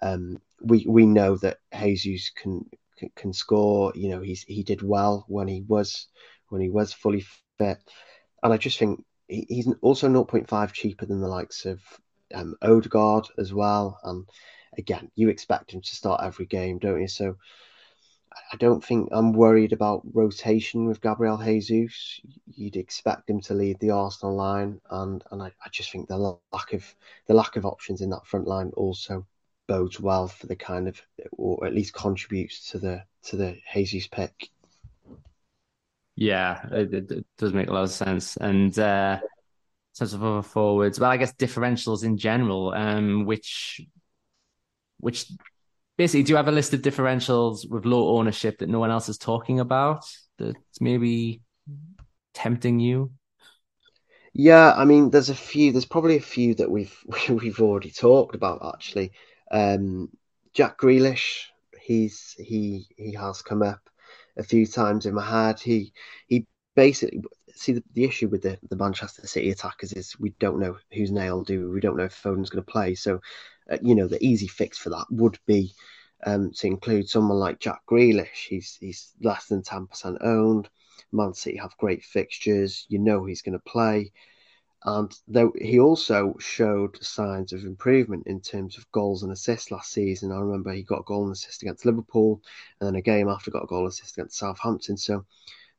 [0.02, 3.92] Um, we we know that Jesus can, can can score.
[3.96, 6.08] You know, he's he did well when he was
[6.50, 7.26] when he was fully
[7.58, 7.78] fit,
[8.44, 11.82] and I just think he's also 0.5 cheaper than the likes of
[12.34, 14.00] um, Odegaard as well.
[14.04, 14.26] And
[14.78, 17.08] again, you expect him to start every game, don't you?
[17.08, 17.38] So
[18.52, 22.20] I don't think I'm worried about rotation with Gabriel Jesus.
[22.54, 26.18] You'd expect him to lead the Arsenal line, and and I, I just think the
[26.18, 26.96] lack of
[27.28, 29.26] the lack of options in that front line also
[29.68, 31.02] bodes well for the kind of,
[31.32, 34.50] or at least contributes to the to the Jesus pick.
[36.16, 40.42] Yeah, it, it, does make a lot of sense, and uh, in terms of other
[40.42, 43.82] forwards, well, I guess differentials in general, um, which
[45.00, 45.32] which
[45.98, 49.10] basically do you have a list of differentials with low ownership that no one else
[49.10, 50.06] is talking about
[50.38, 51.42] that's maybe
[52.34, 53.12] tempting you?
[54.38, 55.72] Yeah, I mean, there's a few.
[55.72, 56.98] There's probably a few that we've
[57.30, 59.12] we've already talked about actually.
[59.52, 60.10] Um,
[60.54, 61.46] Jack Grealish,
[61.80, 63.90] he's he he has come up
[64.38, 65.60] a few times in my head.
[65.60, 65.94] He
[66.28, 67.22] he basically
[67.54, 71.12] see the, the issue with the, the Manchester City attackers is we don't know who's
[71.12, 72.96] nailed do we don't know if Foden's going to play.
[72.96, 73.22] So,
[73.72, 75.74] uh, you know, the easy fix for that would be
[76.26, 78.48] um, to include someone like Jack Grealish.
[78.50, 80.70] He's he's less than ten percent owned.
[81.12, 82.86] Man City have great fixtures.
[82.90, 84.12] You know he's going to play.
[84.88, 89.92] And though he also showed signs of improvement in terms of goals and assists last
[89.92, 90.32] season.
[90.32, 92.42] I remember he got a goal and assist against Liverpool,
[92.80, 94.96] and then a game after got a goal and assist against Southampton.
[94.96, 95.26] So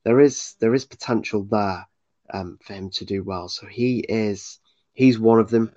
[0.02, 1.86] there is there is potential there
[2.34, 3.48] um, for him to do well.
[3.48, 4.58] So he is
[4.92, 5.72] he's one of them.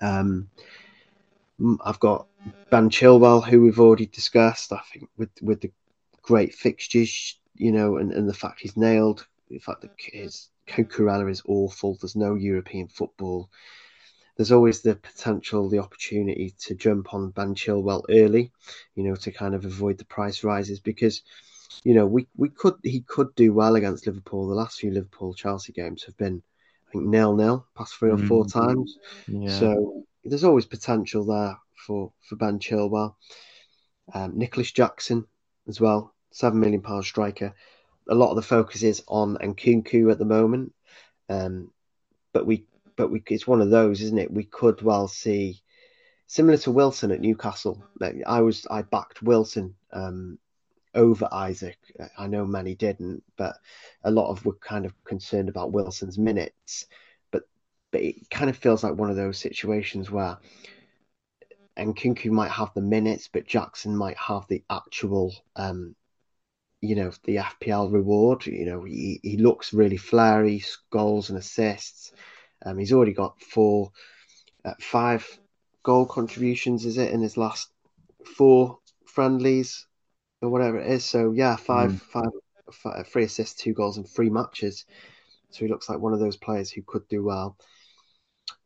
[0.00, 0.50] Um,
[1.84, 2.26] I've got
[2.70, 4.72] Ben Chilwell, who we've already discussed.
[4.72, 5.70] I think with with the
[6.22, 9.24] great fixtures, you know, and, and the fact he's nailed.
[9.48, 11.96] The fact that his Cucurella is awful.
[12.00, 13.50] There's no European football.
[14.36, 18.52] There's always the potential, the opportunity to jump on Ben Chilwell early,
[18.94, 21.22] you know, to kind of avoid the price rises because
[21.84, 24.48] you know, we, we could he could do well against Liverpool.
[24.48, 26.42] The last few Liverpool Chelsea games have been,
[26.88, 28.58] I think, nil nil past three or four mm-hmm.
[28.58, 28.98] times.
[29.28, 29.50] Yeah.
[29.50, 31.56] So there's always potential there
[31.86, 33.14] for for Ben Chilwell,
[34.14, 35.26] um, Nicolas Jackson
[35.68, 37.54] as well, seven million pound striker.
[38.08, 40.72] A lot of the focus is on Nkunku at the moment,
[41.28, 41.70] um,
[42.32, 44.32] but we but we it's one of those, isn't it?
[44.32, 45.62] We could well see
[46.26, 47.84] similar to Wilson at Newcastle.
[48.26, 50.38] I was I backed Wilson um,
[50.94, 51.78] over Isak.
[52.16, 53.56] I know many didn't, but
[54.04, 56.86] a lot of were kind of concerned about Wilson's minutes.
[57.30, 57.44] But
[57.90, 60.38] but it kind of feels like one of those situations where
[61.76, 65.94] Nkunku might have the minutes, but Jackson might have the actual, um,
[66.86, 68.46] you know, the FPL reward.
[68.46, 72.12] You know, he, he looks really flary, goals and assists.
[72.64, 73.92] Um, he's already got four,
[74.64, 75.26] uh, five
[75.82, 77.70] goal contributions, is it, in his last
[78.24, 79.86] four friendlies
[80.42, 81.04] or whatever it is.
[81.04, 82.00] So yeah, five, mm.
[82.00, 82.30] five,
[82.72, 84.84] five, three assists, two goals in three matches.
[85.50, 87.56] So he looks like one of those players who could do well.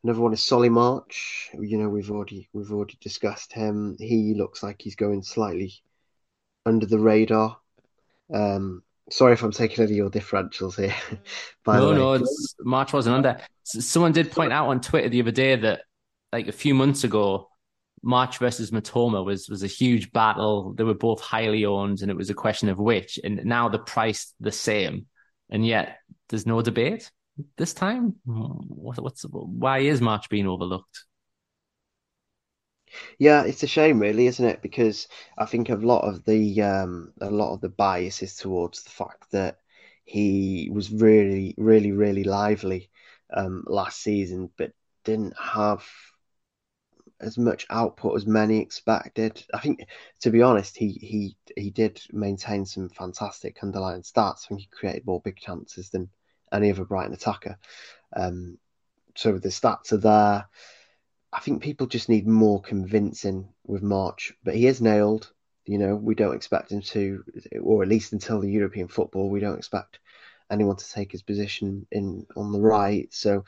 [0.03, 1.51] Another one is Solly March.
[1.53, 3.97] You know, we've already we've already discussed him.
[3.99, 5.75] He looks like he's going slightly
[6.65, 7.59] under the radar.
[8.33, 10.95] Um, sorry if I'm taking any of your differentials here.
[11.67, 12.27] no, no,
[12.61, 13.39] March wasn't under.
[13.65, 15.83] Someone did point out on Twitter the other day that,
[16.33, 17.49] like a few months ago,
[18.03, 20.73] March versus Mitoma was was a huge battle.
[20.75, 23.19] They were both highly owned, and it was a question of which.
[23.23, 25.07] And now the price the same,
[25.51, 27.11] and yet there's no debate
[27.57, 28.17] this time.
[28.25, 31.05] What, what's why is March being overlooked?
[33.19, 34.63] Yeah, it's a shame, really, isn't it?
[34.63, 38.83] Because I think a lot of the um, a lot of the bias is towards
[38.83, 39.59] the fact that
[40.05, 42.91] he was really, really, really lively
[43.33, 44.73] um, last season, but
[45.05, 45.85] didn't have
[47.21, 49.45] as much output as many expected.
[49.53, 49.87] I think,
[50.21, 54.45] to be honest, he he he did maintain some fantastic underlying stats.
[54.45, 56.09] I think he created more big chances than
[56.53, 57.59] any other Brighton attacker.
[58.17, 58.59] Um,
[59.17, 60.49] so the stats are there.
[61.33, 65.33] I think people just need more convincing with March, but he is nailed.
[65.65, 67.25] You know, we don't expect him to,
[67.63, 70.01] or at least until the European football, we don't expect
[70.51, 73.13] anyone to take his position in on the right.
[73.13, 73.45] So,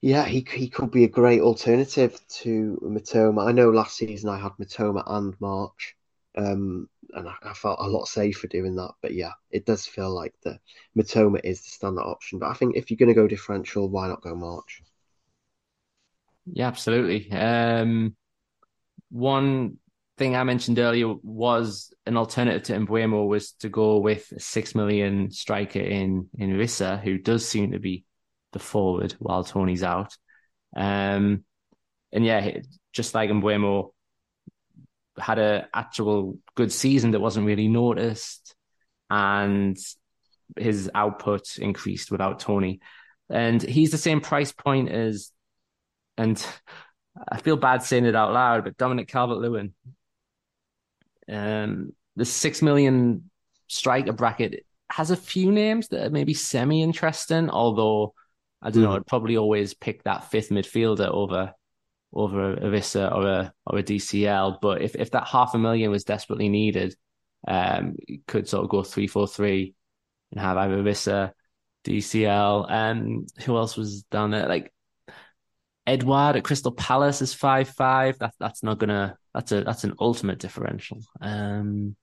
[0.00, 3.46] yeah, he he could be a great alternative to Mitoma.
[3.46, 5.94] I know last season I had Mitoma and March,
[6.36, 8.94] um, and I, I, felt a lot safer doing that.
[9.00, 10.58] But yeah, it does feel like the
[10.96, 12.40] Mitoma is the standard option.
[12.40, 14.82] But I think if you're going to go differential, why not go March?
[16.46, 17.30] Yeah, absolutely.
[17.30, 18.16] Um,
[19.10, 19.78] one
[20.18, 24.74] thing I mentioned earlier was an alternative to Mbeumo was to go with a six
[24.74, 28.04] million striker in in Wissa, who does seem to be
[28.52, 30.16] the forward while Toney's out.
[30.76, 31.44] Um,
[32.12, 32.58] and yeah,
[32.92, 33.92] just like Mbeumo
[35.18, 38.54] had a actual good season that wasn't really noticed,
[39.10, 39.76] and
[40.56, 42.80] his output increased without Toney.
[43.30, 45.30] And he's the same price point as,
[46.16, 46.44] and
[47.28, 49.74] I feel bad saying it out loud, but Dominic Calvert Lewin
[51.28, 53.30] um, the six million
[53.68, 58.14] striker bracket has a few names that are maybe semi interesting, although
[58.60, 58.86] I don't mm.
[58.86, 58.96] know, hmm.
[58.96, 61.54] I'd probably always pick that fifth midfielder over
[62.14, 64.58] over a, Wissa or a or a DCL.
[64.60, 66.94] But if, if that half a million was desperately needed,
[67.48, 67.96] um,
[68.26, 69.74] could sort of go three four three
[70.30, 71.32] and have either Wissa,
[71.84, 74.48] DCL, and who else was down there?
[74.48, 74.72] Like
[75.86, 78.18] Edouard at Crystal Palace is five five.
[78.18, 81.00] That that's not gonna that's a that's an ultimate differential.
[81.20, 81.96] Um,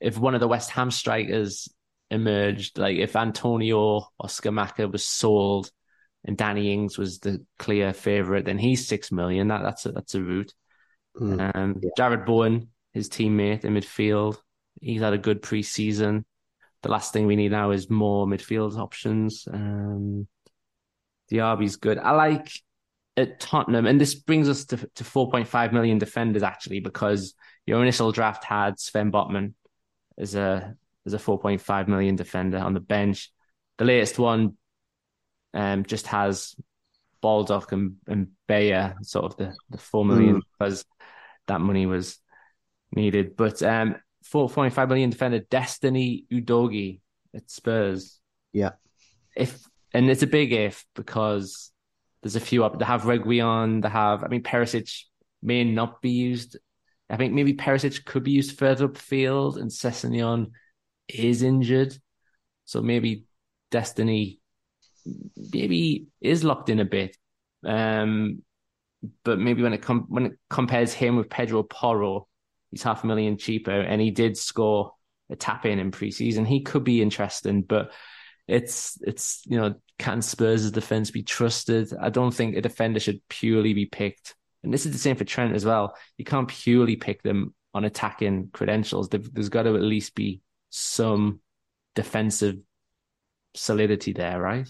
[0.00, 1.68] if one of the West Ham strikers
[2.10, 3.78] emerged, like if Antonio
[4.18, 5.70] or Scamacca was sold
[6.24, 9.48] and Danny Ings was the clear favourite, then he's six million.
[9.48, 10.52] That that's a that's a route.
[11.18, 11.90] Mm, um, yeah.
[11.98, 14.36] Jarrod Bowen, his teammate in midfield,
[14.80, 16.24] he's had a good pre-season.
[16.82, 19.48] The last thing we need now is more midfield options.
[19.50, 20.26] Um,
[21.30, 21.98] Diaby's good.
[21.98, 22.50] I like
[23.16, 27.34] at Tottenham, and this brings us to, to 4.5 million defenders actually, because
[27.66, 29.54] your initial draft had Sven Botman
[30.18, 30.74] as a
[31.06, 33.30] as a 4.5 million defender on the bench.
[33.78, 34.56] The latest one
[35.52, 36.54] um, just has
[37.20, 40.40] Baldock and, and Beyer, sort of the, the 4 million, mm.
[40.52, 40.84] because
[41.46, 42.18] that money was
[42.94, 43.36] needed.
[43.36, 43.96] But um,
[44.32, 47.00] 4.5 million defender Destiny Udogie
[47.34, 48.20] at Spurs.
[48.52, 48.70] Yeah.
[49.36, 49.62] If
[49.92, 51.70] and it's a big if because
[52.24, 52.78] there's a few up.
[52.78, 53.82] They have Reguilon.
[53.82, 54.24] They have.
[54.24, 55.02] I mean, Perisic
[55.42, 56.56] may not be used.
[57.10, 60.52] I think maybe Perisic could be used further upfield, and Sessegnon
[61.06, 61.94] is injured,
[62.64, 63.26] so maybe
[63.70, 64.40] Destiny
[65.52, 67.14] maybe is locked in a bit.
[67.62, 68.42] Um,
[69.22, 72.26] but maybe when it com- when it compares him with Pedro Porro,
[72.70, 74.92] he's half a million cheaper, and he did score
[75.28, 76.46] a tap in in preseason.
[76.46, 77.92] He could be interesting, but
[78.46, 81.92] it's it's you know can Spurs' defense be trusted?
[82.00, 84.34] I don't think a defender should purely be picked.
[84.62, 85.94] And this is the same for Trent as well.
[86.16, 89.08] You can't purely pick them on attacking credentials.
[89.08, 90.40] There's got to at least be
[90.70, 91.40] some
[91.94, 92.56] defensive
[93.54, 94.68] solidity there, right?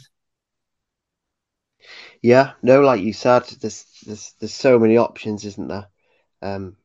[2.22, 5.88] Yeah, no, like you said, there's there's there's so many options, isn't there,
[6.42, 6.76] um,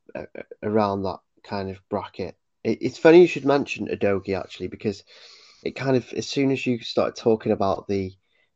[0.62, 2.36] around that kind of bracket.
[2.64, 5.04] It, it's funny you should mention Udogie actually because
[5.64, 8.14] it kind of as soon as you started talking about the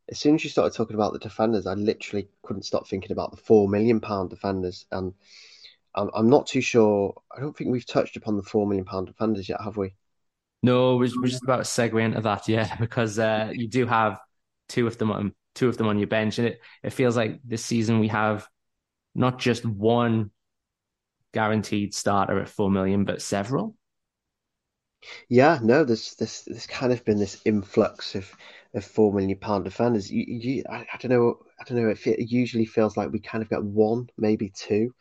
[0.10, 3.32] as soon as you started talking about the defenders, I literally couldn't stop thinking about
[3.32, 5.14] the four million pound defenders, and
[5.96, 7.14] I'm, I'm not too sure.
[7.36, 9.94] I don't think we've touched upon the four million pound defenders yet, have we?
[10.62, 14.20] No, we're, we're just about to segue into that, yeah, because uh, you do have
[14.70, 17.40] two of them on two of them on your bench, and it it feels like
[17.44, 18.48] this season we have
[19.16, 20.32] not just one
[21.34, 23.76] guaranteed starter at four million, but several.
[25.30, 28.32] Yeah, no, there's this there's kind of been this influx of
[28.74, 30.12] of four million pound defenders.
[30.12, 31.90] You, you I, I, don't know, I don't know.
[31.90, 34.94] It, it, usually feels like we kind of got one, maybe two,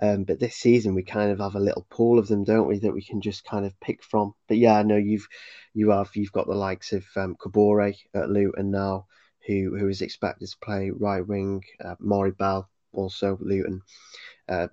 [0.00, 2.78] um, but this season we kind of have a little pool of them, don't we?
[2.78, 4.34] That we can just kind of pick from.
[4.48, 5.28] But yeah, I know you've
[5.74, 9.06] you have you've got the likes of um, Kabore at Luton now,
[9.46, 11.62] who who is expected to play right wing.
[11.82, 13.82] Uh, Amari'i Bell also Luton,
[14.48, 14.68] uh,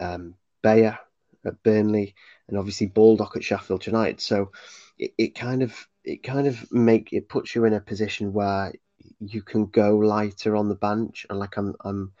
[0.00, 0.98] um, Beyer
[1.44, 2.14] at Burnley,
[2.48, 4.20] and obviously Baldock at Sheffield United.
[4.20, 4.52] So
[4.98, 8.72] it, it kind of it kind of make it puts you in a position where
[9.20, 12.12] you can go lighter on the bench and like I'm I'm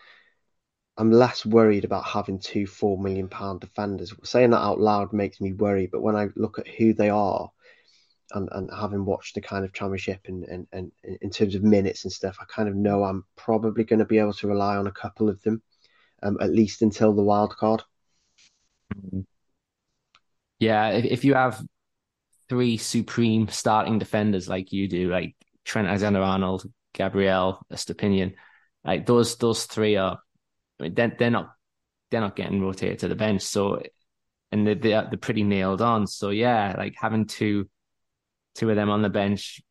[0.96, 4.12] I'm less worried about having two four million pound defenders.
[4.24, 7.50] Saying that out loud makes me worry, but when I look at who they are
[8.32, 12.04] and, and having watched the kind of championship and, and, and in terms of minutes
[12.04, 14.86] and stuff, I kind of know I'm probably going to be able to rely on
[14.86, 15.62] a couple of them,
[16.22, 17.82] um, at least until the wild card.
[20.62, 21.60] Yeah, if, if you have
[22.48, 25.34] three supreme starting defenders like you do, like
[25.64, 28.34] Trent Alexander Arnold, Gabriel Estupiñán,
[28.84, 30.20] like those those three are
[30.78, 31.54] they're, they're not
[32.12, 33.42] they're not getting rotated to the bench.
[33.42, 33.82] So
[34.52, 36.06] and they're, they're they're pretty nailed on.
[36.06, 37.68] So yeah, like having two
[38.54, 39.62] two of them on the bench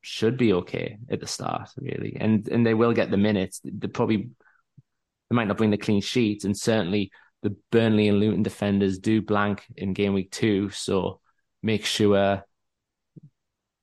[0.00, 2.16] should be okay at the start, really.
[2.18, 3.60] And and they will get the minutes.
[3.62, 4.30] They probably
[5.28, 7.12] they might not bring the clean sheets, and certainly
[7.42, 10.70] the Burnley and Luton defenders do blank in game week two.
[10.70, 11.20] So
[11.62, 12.44] make sure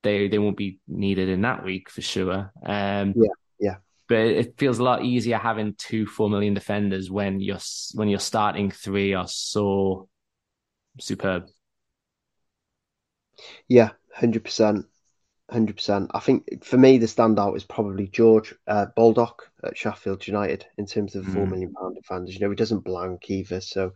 [0.02, 2.52] they they won't be needed in that week for sure.
[2.64, 3.74] Um, yeah, yeah.
[4.08, 7.58] But it feels a lot easier having two four million defenders when you're
[7.94, 10.08] when you're starting three are so
[11.00, 11.46] superb.
[13.68, 14.86] Yeah, hundred percent,
[15.50, 16.10] hundred percent.
[16.14, 20.86] I think for me the standout is probably George uh, Baldock at Sheffield United in
[20.86, 21.34] terms of mm.
[21.34, 22.34] four million pound defenders.
[22.34, 23.92] You know, he doesn't blank either, so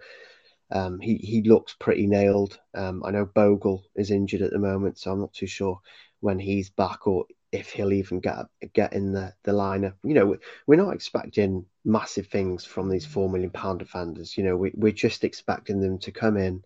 [0.71, 2.59] um, he he looks pretty nailed.
[2.75, 5.81] Um, I know Bogle is injured at the moment, so I'm not too sure
[6.21, 9.95] when he's back or if he'll even get get in the the lineup.
[10.03, 10.37] You know,
[10.67, 14.37] we're not expecting massive things from these four million pound defenders.
[14.37, 16.65] You know, we we're just expecting them to come in.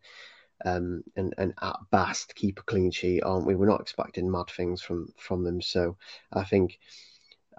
[0.65, 3.55] Um, and and at best keep a clean sheet, aren't we?
[3.55, 5.61] We're not expecting mad things from from them.
[5.61, 5.97] So
[6.33, 6.79] I think,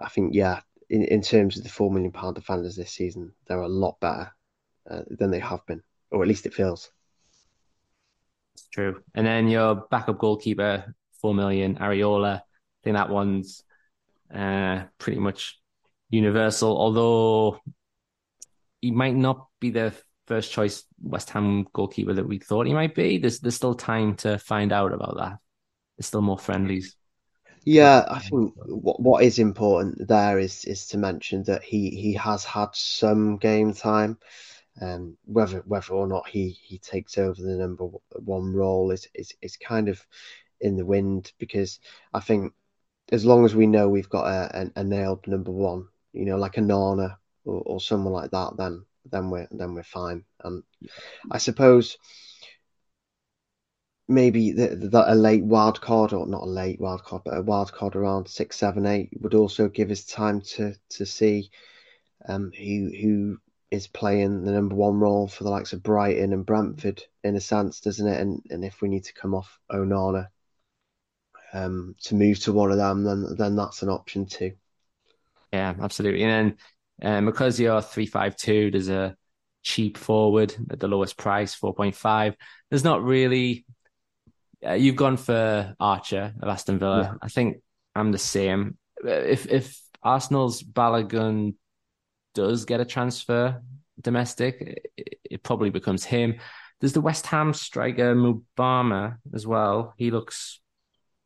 [0.00, 3.60] I think yeah, in, in terms of the four million pound defenders this season, they're
[3.60, 4.32] a lot better
[4.90, 6.90] uh, than they have been or at least it feels.
[8.54, 9.02] It's true.
[9.14, 12.38] And then your backup goalkeeper, four million, Areola.
[12.38, 12.42] I
[12.82, 13.62] think that one's
[14.34, 15.58] uh, pretty much
[16.10, 16.76] universal.
[16.76, 17.60] Although
[18.80, 19.92] he might not be the
[20.28, 23.18] first choice West Ham goalkeeper that we thought he might be.
[23.18, 25.38] There's there's still time to find out about that.
[25.96, 26.94] There's still more friendlies.
[27.64, 32.12] Yeah, I think what what is important there is is to mention that he he
[32.14, 34.18] has had some game time.
[34.80, 39.32] Um, whether whether or not he, he takes over the number one role is, is
[39.42, 40.06] is kind of
[40.60, 41.80] in the wind because
[42.14, 42.52] I think
[43.10, 46.36] as long as we know we've got a, a, a nailed number one, you know,
[46.36, 50.24] like Onana or, or someone like that, then then we're then we're fine.
[50.40, 50.62] And
[51.30, 51.96] I suppose
[54.08, 57.72] maybe that a late wild card or not a late wild card, but a wild
[57.72, 61.50] card around six, seven, eight would also give us time to to see
[62.28, 63.38] um, who who
[63.70, 67.40] is playing the number one role for the likes of Brighton and Brentford in a
[67.40, 68.20] sense, doesn't it?
[68.20, 70.28] And and if we need to come off Onana
[71.52, 74.52] um, to move to one of them, then then that's an option too.
[75.52, 76.22] Yeah, absolutely.
[76.24, 76.58] And then
[77.02, 79.16] um, because you're three five two, there's a
[79.62, 82.36] cheap forward at the lowest price, four point five.
[82.70, 83.64] There's not really.
[84.66, 87.02] Uh, you've gone for Archer of Aston Villa.
[87.02, 87.14] Yeah.
[87.22, 87.58] I think
[87.94, 88.76] I'm the same.
[89.04, 91.54] If if Arsenal's Balogun
[92.34, 93.62] does get a transfer
[94.00, 96.38] domestic, it, it probably becomes him.
[96.80, 99.94] There's the West Ham striker Mubama as well.
[99.96, 100.60] He looks,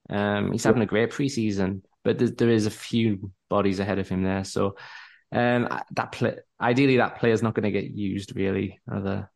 [0.08, 4.08] um, he's having a great preseason, but there, there is a few bodies ahead of
[4.08, 4.44] him there.
[4.44, 4.76] So,
[5.33, 8.80] um, that play, ideally, that player's not going to get used really.
[8.91, 9.30] Other,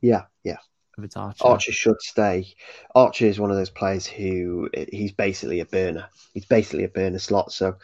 [0.00, 0.58] yeah, yeah.
[0.96, 1.44] If it's Archer.
[1.44, 2.54] Archer should stay.
[2.94, 6.08] Archer is one of those players who he's basically a burner.
[6.32, 7.52] He's basically a burner slot.
[7.52, 7.76] So,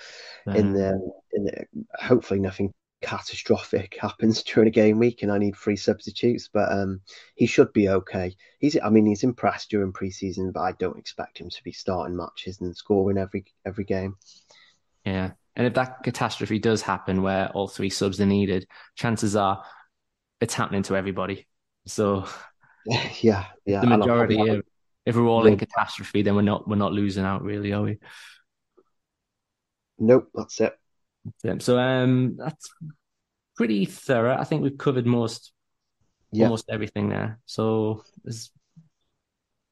[0.47, 1.67] in the in the
[1.99, 2.73] hopefully nothing
[3.03, 7.01] catastrophic happens during a game week and I need three substitutes, but um,
[7.35, 8.37] he should be okay.
[8.59, 12.17] He's, I mean, he's impressed during preseason, but I don't expect him to be starting
[12.17, 14.17] matches and scoring every every game.
[15.05, 19.63] Yeah, and if that catastrophe does happen, where all three subs are needed, chances are
[20.41, 21.47] it's happening to everybody.
[21.87, 22.27] So,
[23.21, 24.41] yeah, yeah, the majority.
[24.41, 24.65] If,
[25.07, 27.99] if we're all in catastrophe, then we're not we're not losing out, really, are we?
[29.99, 30.75] Nope, that's it.
[31.59, 32.71] So um, that's
[33.57, 34.37] pretty thorough.
[34.37, 35.53] I think we've covered most,
[36.33, 36.45] yeah.
[36.45, 37.39] almost everything there.
[37.45, 38.51] So is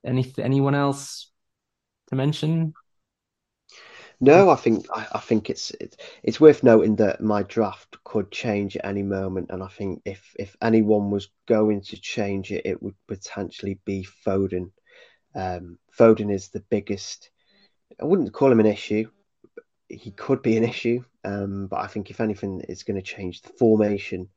[0.04, 1.30] any anyone else
[2.08, 2.74] to mention?
[4.20, 8.32] No, I think I, I think it's, it's it's worth noting that my draft could
[8.32, 12.66] change at any moment, and I think if if anyone was going to change it,
[12.66, 14.72] it would potentially be Foden.
[15.34, 17.30] Um, Foden is the biggest.
[18.00, 19.08] I wouldn't call him an issue
[19.88, 21.04] he could be an issue.
[21.24, 24.28] Um, but I think if anything is going to change the formation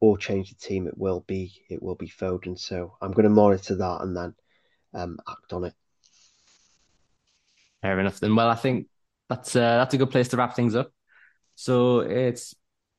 [0.00, 2.58] or change the team, it will be it will be Foden.
[2.58, 4.34] So I'm going to monitor that and then
[4.92, 5.74] um, act on it.
[7.82, 8.20] Fair enough.
[8.20, 8.86] Then, well, I think
[9.28, 10.92] that's uh, that's a good place to wrap things up.
[11.54, 12.54] So it's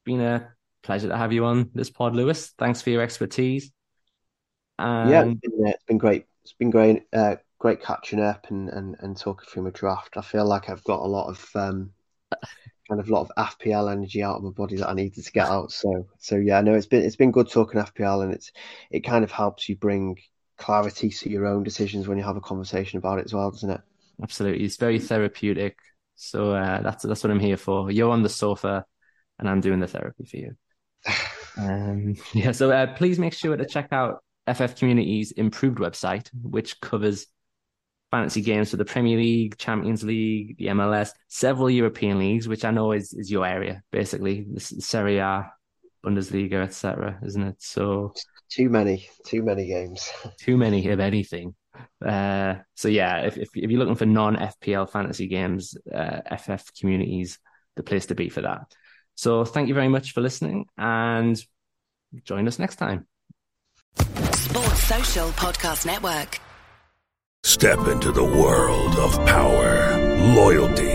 [0.06, 0.50] been a
[0.84, 2.54] pleasure to have you on this pod, Louis.
[2.58, 3.72] Thanks for your expertise.
[4.78, 5.10] And...
[5.10, 6.26] Yeah, it's been, uh, it's been great.
[6.44, 7.04] It's been great.
[7.12, 10.18] Uh, great catching up and, and, and talking through my draft.
[10.18, 11.92] I feel like I've got a lot of um,
[12.88, 15.32] kind of a lot of FPL energy out of my body that I needed to
[15.32, 15.72] get out.
[15.72, 18.52] So so yeah, no, it's been it's been good talking FPL and it's
[18.92, 20.18] it kind of helps you bring
[20.58, 23.70] clarity to your own decisions when you have a conversation about it as well, doesn't
[23.70, 23.82] it?
[24.22, 25.78] Absolutely, it's very therapeutic.
[26.16, 27.92] So uh, that's that's what I'm here for.
[27.92, 28.86] You're on the sofa,
[29.40, 30.56] and I'm doing the therapy for you.
[31.58, 36.80] um, yeah, so uh, please make sure to check out FF Community's improved website, which
[36.80, 37.28] covers
[38.12, 42.72] fantasy games for the Premier League, Champions League, the MLS, several European leagues, which I
[42.72, 45.52] know is, is your area, basically, the Serie A,
[46.06, 47.56] Bundesliga, etc., isn't it?
[47.60, 48.14] So
[48.50, 50.10] too many, too many games,
[50.40, 51.56] too many of anything.
[52.06, 56.74] Uh, so yeah, if, if, if you're looking for non FPL fantasy games, uh, FF
[56.80, 57.40] Communities
[57.76, 58.74] the place to be for that.
[59.16, 61.42] So thank you very much for listening, and
[62.24, 63.08] join us next time.
[63.98, 66.40] Sports Social Podcast Network.
[67.44, 69.98] Step into the world of power,
[70.34, 70.95] loyalty,